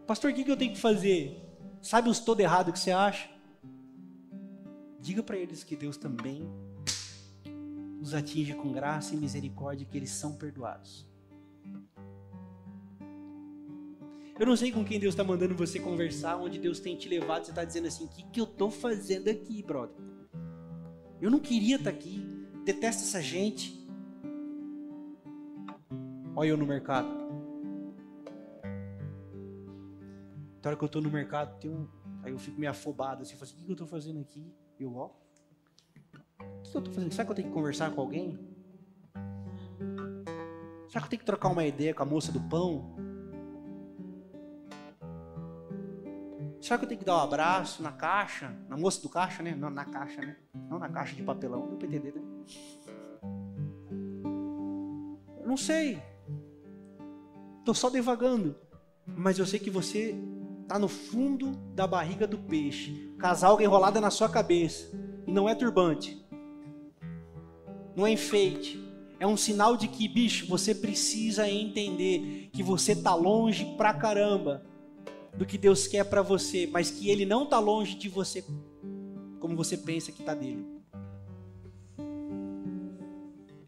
Pastor, 0.08 0.32
o 0.32 0.34
que 0.34 0.50
eu 0.50 0.56
tenho 0.56 0.72
que 0.72 0.80
fazer? 0.80 1.46
Sabe 1.82 2.08
os 2.08 2.22
todo 2.22 2.40
errado 2.40 2.72
que 2.72 2.80
você 2.80 2.92
acha? 2.92 3.30
Diga 4.98 5.22
para 5.22 5.36
eles 5.36 5.62
que 5.62 5.76
Deus 5.76 5.98
também 5.98 6.50
nos 8.00 8.14
atinge 8.14 8.54
com 8.54 8.72
graça 8.72 9.14
e 9.14 9.18
misericórdia, 9.18 9.86
que 9.86 9.98
eles 9.98 10.12
são 10.12 10.38
perdoados. 10.38 11.06
Eu 14.40 14.46
não 14.46 14.56
sei 14.56 14.72
com 14.72 14.86
quem 14.86 15.02
Deus 15.02 15.16
está 15.16 15.24
mandando 15.26 15.54
você 15.54 15.82
conversar, 15.82 16.38
onde 16.38 16.58
Deus 16.58 16.80
tem 16.80 16.96
te 16.96 17.10
levado, 17.10 17.44
você 17.44 17.52
está 17.52 17.66
dizendo 17.66 17.88
assim: 17.88 18.06
o 18.06 18.08
que, 18.08 18.24
que 18.24 18.40
eu 18.40 18.46
estou 18.46 18.72
fazendo 18.72 19.28
aqui, 19.28 19.62
brother? 19.62 20.13
Eu 21.24 21.32
não 21.32 21.40
queria 21.40 21.78
estar 21.78 21.90
tá 21.90 21.96
aqui, 21.96 22.20
detesto 22.66 23.04
essa 23.04 23.22
gente. 23.22 23.82
Olha 26.36 26.50
eu 26.50 26.58
no 26.58 26.66
mercado. 26.66 27.08
Na 30.62 30.70
hora 30.70 30.76
que 30.76 30.84
eu 30.84 30.88
estou 30.88 31.02
no 31.02 31.10
mercado, 31.10 31.58
tem 31.62 31.72
um... 31.72 31.88
aí 32.24 32.34
eu 32.34 32.38
fico 32.38 32.60
meio 32.60 32.70
afobado 32.70 33.22
assim, 33.22 33.36
eu 33.36 33.40
falo 33.40 33.50
assim, 33.50 33.62
o 33.62 33.64
que, 33.64 33.72
eu 33.72 33.74
estou 33.74 33.88
fazendo 33.88 34.20
aqui? 34.20 34.54
Eu, 34.78 34.94
ó, 34.98 35.12
que 36.38 36.76
eu 36.76 36.80
estou 36.80 36.94
fazendo? 36.94 37.14
Será 37.14 37.24
que 37.24 37.32
eu 37.32 37.36
tenho 37.36 37.48
que 37.48 37.54
conversar 37.54 37.90
com 37.92 38.02
alguém? 38.02 38.38
Será 40.90 41.00
que 41.00 41.06
eu 41.06 41.10
tenho 41.10 41.20
que 41.22 41.26
trocar 41.26 41.48
uma 41.48 41.66
ideia 41.66 41.94
com 41.94 42.04
a 42.04 42.06
moça 42.06 42.34
do 42.34 42.42
pão? 42.42 42.98
Será 46.64 46.78
que 46.78 46.86
eu 46.86 46.88
tenho 46.88 47.00
que 47.00 47.06
dar 47.06 47.18
um 47.18 47.20
abraço 47.20 47.84
na 47.84 47.92
caixa? 47.92 48.56
Na 48.70 48.78
moça 48.78 49.02
do 49.02 49.10
caixa, 49.10 49.44
né? 49.44 49.54
Não, 49.54 49.70
na 49.70 49.84
caixa, 49.84 50.22
né? 50.22 50.38
Não 50.70 50.80
na 50.80 50.88
caixa 50.88 51.14
de 51.14 51.22
papelão, 51.22 51.68
deu 51.68 51.78
pra 51.78 51.88
entender, 51.90 52.14
né? 52.16 52.22
Eu 55.42 55.46
não 55.46 55.58
sei. 55.58 56.02
Estou 57.60 57.74
só 57.74 57.90
devagando. 57.90 58.56
Mas 59.06 59.38
eu 59.38 59.46
sei 59.46 59.60
que 59.60 59.70
você 59.70 60.16
está 60.62 60.80
no 60.80 60.88
fundo 60.88 61.52
da 61.76 61.86
barriga 61.86 62.26
do 62.26 62.38
peixe. 62.38 63.14
Casal 63.20 63.60
enrolada 63.60 64.00
na 64.00 64.10
sua 64.10 64.30
cabeça. 64.30 64.90
E 65.28 65.34
não 65.34 65.50
é 65.50 65.56
turbante 65.56 66.24
não 67.96 68.08
é 68.08 68.12
enfeite. 68.12 68.84
É 69.20 69.28
um 69.28 69.38
sinal 69.38 69.78
de 69.78 69.88
que, 69.88 70.08
bicho, 70.08 70.48
você 70.48 70.74
precisa 70.74 71.48
entender 71.48 72.50
que 72.52 72.64
você 72.64 72.96
tá 72.96 73.14
longe 73.14 73.66
pra 73.78 73.94
caramba 73.94 74.66
do 75.36 75.46
que 75.46 75.58
Deus 75.58 75.88
quer 75.88 76.04
para 76.04 76.22
você, 76.22 76.68
mas 76.68 76.92
que 76.92 77.10
Ele 77.10 77.26
não 77.26 77.46
tá 77.46 77.60
longe 77.60 77.96
de 77.96 78.10
você 78.10 78.44
como 79.40 79.56
você 79.56 79.76
pensa 79.76 80.12
que 80.12 80.24
tá 80.24 80.34
dele. 80.34 80.66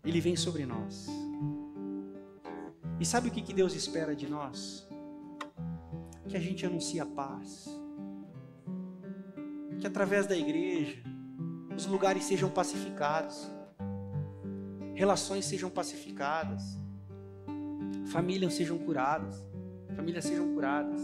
Ele 0.04 0.22
vem 0.22 0.36
sobre 0.36 0.66
nós. 0.66 1.08
E 3.00 3.06
sabe 3.06 3.28
o 3.28 3.32
que 3.32 3.54
Deus 3.54 3.74
espera 3.74 4.16
de 4.16 4.28
nós? 4.28 4.88
Que 6.28 6.38
a 6.38 6.40
gente 6.40 6.66
anuncie 6.66 7.00
a 7.00 7.06
paz. 7.06 7.68
Que 9.80 9.88
através 9.88 10.28
da 10.28 10.38
igreja 10.38 11.04
os 11.76 11.86
lugares 11.86 12.24
sejam 12.24 12.50
pacificados 12.50 13.50
relações 14.96 15.46
sejam 15.46 15.70
pacificadas, 15.70 16.64
famílias 18.08 18.54
sejam 18.54 18.78
curadas, 18.78 19.46
famílias 19.94 20.24
sejam 20.24 20.54
curadas, 20.54 21.02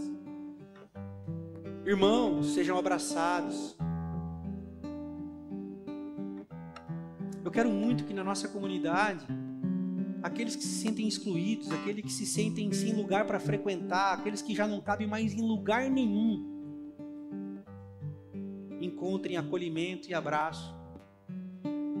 irmãos 1.84 2.54
sejam 2.54 2.78
abraçados. 2.78 3.76
Eu 7.44 7.50
quero 7.50 7.70
muito 7.70 8.04
que 8.04 8.14
na 8.14 8.24
nossa 8.24 8.48
comunidade, 8.48 9.26
aqueles 10.22 10.56
que 10.56 10.62
se 10.62 10.80
sentem 10.80 11.06
excluídos, 11.06 11.70
aqueles 11.70 12.04
que 12.04 12.12
se 12.12 12.24
sentem 12.26 12.72
sem 12.72 12.92
lugar 12.94 13.26
para 13.26 13.38
frequentar, 13.38 14.14
aqueles 14.14 14.40
que 14.40 14.54
já 14.54 14.66
não 14.66 14.80
cabem 14.80 15.06
mais 15.06 15.34
em 15.34 15.42
lugar 15.42 15.90
nenhum, 15.90 16.50
encontrem 18.80 19.36
acolhimento 19.36 20.08
e 20.08 20.14
abraço 20.14 20.82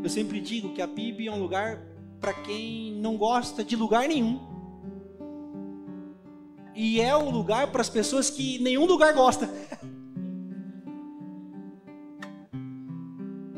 eu 0.02 0.10
sempre 0.10 0.40
digo 0.40 0.74
que 0.74 0.82
a 0.82 0.88
PIB 0.88 1.28
é 1.28 1.32
um 1.32 1.38
lugar 1.38 1.80
para 2.20 2.34
quem 2.34 2.92
não 2.94 3.16
gosta 3.16 3.62
de 3.62 3.76
lugar 3.76 4.08
nenhum. 4.08 4.40
E 6.74 7.00
é 7.00 7.14
um 7.16 7.30
lugar 7.30 7.70
para 7.70 7.82
as 7.82 7.90
pessoas 7.90 8.30
que 8.30 8.58
nenhum 8.58 8.86
lugar 8.86 9.12
gosta. 9.12 9.48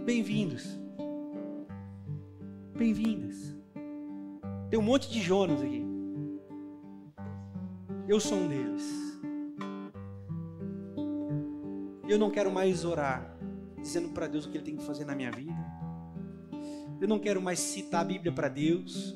Bem-vindos. 0.05 0.67
Bem-vindas. 2.77 3.55
Tem 4.69 4.79
um 4.79 4.83
monte 4.83 5.09
de 5.11 5.21
Jonas 5.21 5.63
aqui. 5.63 5.85
Eu 8.09 8.19
sou 8.19 8.37
um 8.37 8.49
deles. 8.49 8.83
Eu 12.09 12.19
não 12.19 12.31
quero 12.31 12.51
mais 12.51 12.85
orar 12.85 13.39
dizendo 13.81 14.09
para 14.09 14.27
Deus 14.27 14.45
o 14.45 14.51
que 14.51 14.59
Ele 14.59 14.65
tem 14.65 14.77
que 14.77 14.85
fazer 14.85 15.05
na 15.05 15.15
minha 15.15 15.31
vida. 15.31 15.55
Eu 17.01 17.07
não 17.07 17.19
quero 17.19 17.41
mais 17.41 17.61
citar 17.61 18.01
a 18.01 18.05
Bíblia 18.05 18.33
para 18.33 18.49
Deus. 18.49 19.15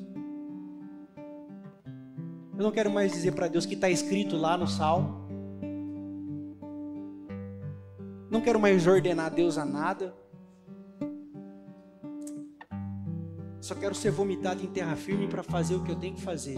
Eu 2.59 2.63
não 2.63 2.71
quero 2.71 2.91
mais 2.91 3.13
dizer 3.13 3.31
para 3.31 3.47
Deus 3.47 3.65
que 3.65 3.73
está 3.73 3.89
escrito 3.89 4.35
lá 4.35 4.57
no 4.57 4.67
Salmo. 4.67 5.25
Não 8.29 8.41
quero 8.41 8.59
mais 8.59 8.85
ordenar 8.85 9.33
Deus 9.33 9.57
a 9.57 9.63
nada. 9.63 10.13
Só 13.61 13.73
quero 13.75 13.95
ser 13.95 14.11
vomitado 14.11 14.61
em 14.61 14.67
terra 14.67 14.93
firme 14.97 15.25
para 15.29 15.41
fazer 15.41 15.75
o 15.75 15.83
que 15.85 15.89
eu 15.89 15.95
tenho 15.95 16.15
que 16.15 16.21
fazer. 16.21 16.57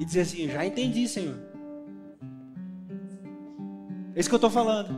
E 0.00 0.04
dizer 0.06 0.22
assim: 0.22 0.48
já 0.48 0.64
entendi, 0.64 1.06
Senhor. 1.06 1.36
É 4.14 4.20
isso 4.20 4.30
que 4.30 4.34
eu 4.34 4.38
estou 4.38 4.50
falando. 4.50 4.88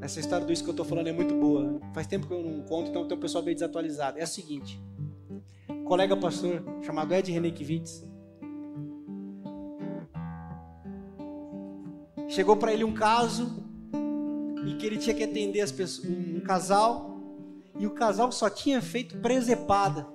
Essa 0.00 0.20
história 0.20 0.46
do 0.46 0.52
isso 0.54 0.64
que 0.64 0.70
eu 0.70 0.72
estou 0.72 0.86
falando 0.86 1.08
é 1.08 1.12
muito 1.12 1.34
boa. 1.34 1.78
Faz 1.92 2.06
tempo 2.06 2.26
que 2.26 2.32
eu 2.32 2.42
não 2.42 2.62
conto, 2.62 2.88
então 2.88 3.02
o 3.02 3.20
pessoal 3.20 3.44
meio 3.44 3.54
desatualizado. 3.54 4.18
É 4.18 4.22
a 4.22 4.26
seguinte: 4.26 4.87
colega 5.88 6.14
pastor 6.14 6.62
chamado 6.82 7.14
Ed 7.14 7.32
Renekiewicz 7.32 8.06
chegou 12.28 12.56
para 12.56 12.74
ele 12.74 12.84
um 12.84 12.92
caso 12.92 13.64
e 14.66 14.74
que 14.74 14.84
ele 14.84 14.98
tinha 14.98 15.16
que 15.16 15.24
atender 15.24 15.62
as 15.62 15.72
pessoas, 15.72 16.06
um 16.08 16.40
casal 16.40 17.18
e 17.78 17.86
o 17.86 17.90
casal 17.90 18.30
só 18.30 18.50
tinha 18.50 18.82
feito 18.82 19.16
presepada. 19.18 20.06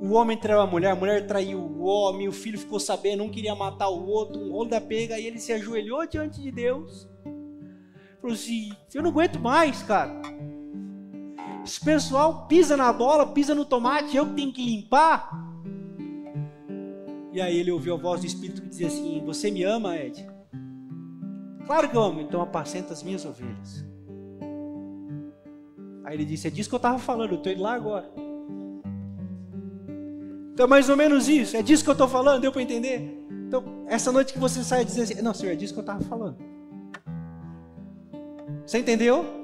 O 0.00 0.12
homem 0.12 0.36
traiu 0.36 0.60
a 0.60 0.66
mulher, 0.66 0.92
a 0.92 0.96
mulher 0.96 1.26
traiu 1.26 1.58
o 1.58 1.82
homem, 1.82 2.28
o 2.28 2.32
filho 2.32 2.58
ficou 2.58 2.78
sabendo, 2.78 3.24
um 3.24 3.30
queria 3.30 3.54
matar 3.54 3.88
o 3.88 4.06
outro, 4.06 4.40
um 4.40 4.52
rolo 4.52 4.68
da 4.68 4.80
pega, 4.80 5.18
e 5.18 5.26
ele 5.26 5.38
se 5.38 5.52
ajoelhou 5.52 6.06
diante 6.06 6.40
de 6.40 6.50
Deus. 6.50 7.08
Falou 8.20 8.34
assim: 8.34 8.72
Eu 8.92 9.02
não 9.02 9.10
aguento 9.10 9.38
mais, 9.38 9.82
cara. 9.82 10.20
Esse 11.64 11.80
pessoal 11.80 12.46
pisa 12.46 12.76
na 12.76 12.92
bola, 12.92 13.26
pisa 13.26 13.54
no 13.54 13.64
tomate, 13.64 14.16
eu 14.16 14.26
que 14.26 14.34
tenho 14.34 14.52
que 14.52 14.64
limpar. 14.64 15.30
E 17.32 17.40
aí 17.40 17.56
ele 17.56 17.70
ouviu 17.70 17.94
a 17.94 17.96
voz 17.96 18.20
do 18.20 18.26
Espírito 18.26 18.62
que 18.62 18.68
dizia 18.68 18.88
assim: 18.88 19.22
Você 19.24 19.50
me 19.50 19.62
ama, 19.62 19.96
Ed? 19.96 20.28
Claro 21.66 21.88
que 21.88 21.96
eu 21.96 22.02
amo, 22.02 22.20
então 22.20 22.42
apacenta 22.42 22.92
as 22.92 23.02
minhas 23.02 23.24
ovelhas. 23.24 23.84
Aí 26.04 26.16
ele 26.16 26.24
disse: 26.24 26.48
É 26.48 26.50
disso 26.50 26.68
que 26.68 26.74
eu 26.74 26.78
estava 26.78 26.98
falando, 26.98 27.30
eu 27.30 27.38
estou 27.38 27.52
indo 27.52 27.62
lá 27.62 27.74
agora. 27.74 28.10
Então 30.52 30.66
é 30.66 30.68
mais 30.68 30.88
ou 30.88 30.96
menos 30.96 31.28
isso, 31.28 31.56
é 31.56 31.62
disso 31.62 31.84
que 31.84 31.90
eu 31.90 31.92
estou 31.92 32.08
falando, 32.08 32.42
deu 32.42 32.52
para 32.52 32.60
entender? 32.60 33.24
Então, 33.48 33.64
essa 33.86 34.10
noite 34.10 34.32
que 34.32 34.38
você 34.38 34.64
sai 34.64 34.84
dizendo 34.84 35.04
assim: 35.04 35.22
Não, 35.22 35.32
senhor, 35.32 35.52
é 35.52 35.56
disso 35.56 35.72
que 35.72 35.78
eu 35.78 35.82
estava 35.82 36.02
falando. 36.02 36.36
Você 38.66 38.78
entendeu? 38.78 39.41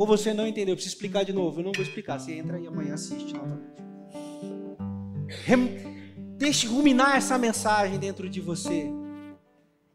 Ou 0.00 0.06
você 0.06 0.32
não 0.32 0.46
entendeu? 0.46 0.72
Eu 0.72 0.76
preciso 0.76 0.94
explicar 0.94 1.24
de 1.24 1.32
novo. 1.34 1.60
Eu 1.60 1.64
não 1.64 1.72
vou 1.72 1.82
explicar. 1.82 2.18
Você 2.18 2.32
entra 2.32 2.58
e 2.58 2.66
amanhã 2.66 2.94
assiste 2.94 3.34
novamente. 3.34 3.68
Deixe 6.38 6.66
ruminar 6.66 7.18
essa 7.18 7.36
mensagem 7.36 7.98
dentro 7.98 8.26
de 8.26 8.40
você. 8.40 8.90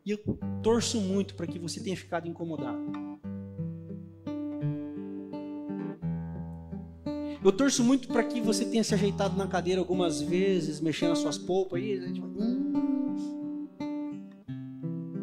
E 0.06 0.12
eu 0.12 0.20
torço 0.62 1.02
muito 1.02 1.34
para 1.34 1.48
que 1.48 1.58
você 1.58 1.80
tenha 1.82 1.98
ficado 1.98 2.28
incomodado. 2.28 2.80
Eu 7.44 7.52
torço 7.52 7.84
muito 7.84 8.08
para 8.08 8.24
que 8.24 8.40
você 8.40 8.64
tenha 8.64 8.84
se 8.84 8.94
ajeitado 8.94 9.36
na 9.36 9.48
cadeira 9.48 9.82
algumas 9.82 10.22
vezes, 10.22 10.80
mexendo 10.80 11.14
as 11.14 11.18
suas 11.18 11.40
polpas 11.40 11.82
aí. 11.82 12.14
Tipo, 12.14 12.28
hum. 12.28 13.68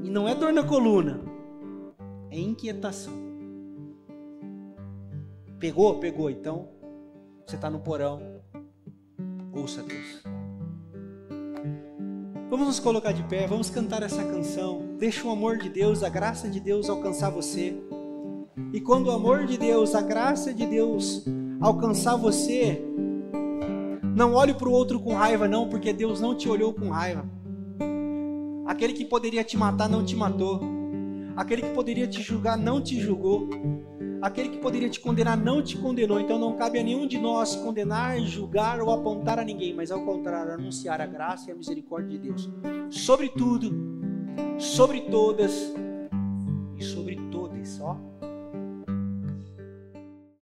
E 0.03 0.11
não 0.11 0.28
é 0.28 0.35
dor 0.35 0.53
na 0.53 0.64
coluna, 0.64 1.20
é 2.33 2.37
inquietação. 2.41 3.32
Pegou? 5.63 5.95
Pegou. 6.01 6.29
Então, 6.29 6.67
você 7.47 7.55
está 7.55 7.71
no 7.71 7.79
porão. 7.79 8.21
Ouça 9.53 9.81
Deus. 9.81 10.21
Vamos 12.51 12.67
nos 12.67 12.81
colocar 12.81 13.13
de 13.13 13.23
pé, 13.23 13.47
vamos 13.47 13.71
cantar 13.71 14.03
essa 14.03 14.25
canção. 14.25 14.97
Deixa 14.99 15.25
o 15.25 15.31
amor 15.31 15.59
de 15.59 15.69
Deus, 15.69 16.03
a 16.03 16.09
graça 16.09 16.49
de 16.49 16.59
Deus 16.59 16.91
alcançar 16.91 17.31
você. 17.31 17.81
E 18.73 18.81
quando 18.81 19.07
o 19.07 19.13
amor 19.13 19.47
de 19.47 19.57
Deus, 19.57 19.95
a 19.95 20.03
graça 20.03 20.53
de 20.53 20.67
Deus 20.67 21.25
alcançar 21.61 22.17
você, 22.17 22.83
não 24.17 24.35
olhe 24.35 24.55
para 24.55 24.69
o 24.69 24.73
outro 24.73 24.99
com 24.99 25.15
raiva, 25.15 25.47
não, 25.47 25.69
porque 25.69 25.93
Deus 25.93 26.21
não 26.21 26.37
te 26.37 26.49
olhou 26.49 26.75
com 26.75 26.91
raiva. 26.91 27.25
Aquele 28.67 28.95
que 28.95 29.05
poderia 29.05 29.45
te 29.45 29.57
matar 29.57 29.89
não 29.89 30.05
te 30.05 30.17
matou. 30.17 30.61
Aquele 31.37 31.63
que 31.63 31.71
poderia 31.71 32.09
te 32.09 32.21
julgar 32.21 32.59
não 32.59 32.83
te 32.83 33.01
julgou. 33.01 33.49
Aquele 34.23 34.51
que 34.51 34.59
poderia 34.59 34.89
te 34.89 35.01
condenar 35.01 35.37
não 35.37 35.61
te 35.61 35.77
condenou, 35.77 36.20
então 36.20 36.39
não 36.39 36.55
cabe 36.55 36.79
a 36.79 36.83
nenhum 36.85 37.09
de 37.09 37.18
nós 37.18 37.57
condenar, 37.57 38.20
julgar 38.20 38.81
ou 38.81 38.93
apontar 38.93 39.41
a 39.41 39.45
ninguém, 39.45 39.75
mas 39.75 39.91
ao 39.91 40.05
contrário, 40.05 40.53
anunciar 40.53 41.01
a 41.01 41.07
graça 41.07 41.51
e 41.51 41.53
a 41.53 41.57
misericórdia 41.57 42.16
de 42.16 42.29
Deus 42.29 42.49
sobre 42.89 43.29
tudo, 43.29 43.73
sobre 44.59 45.01
todas 45.01 45.75
e 46.79 46.85
sobre 46.85 47.16
todas, 47.33 47.81
ó. 47.81 47.97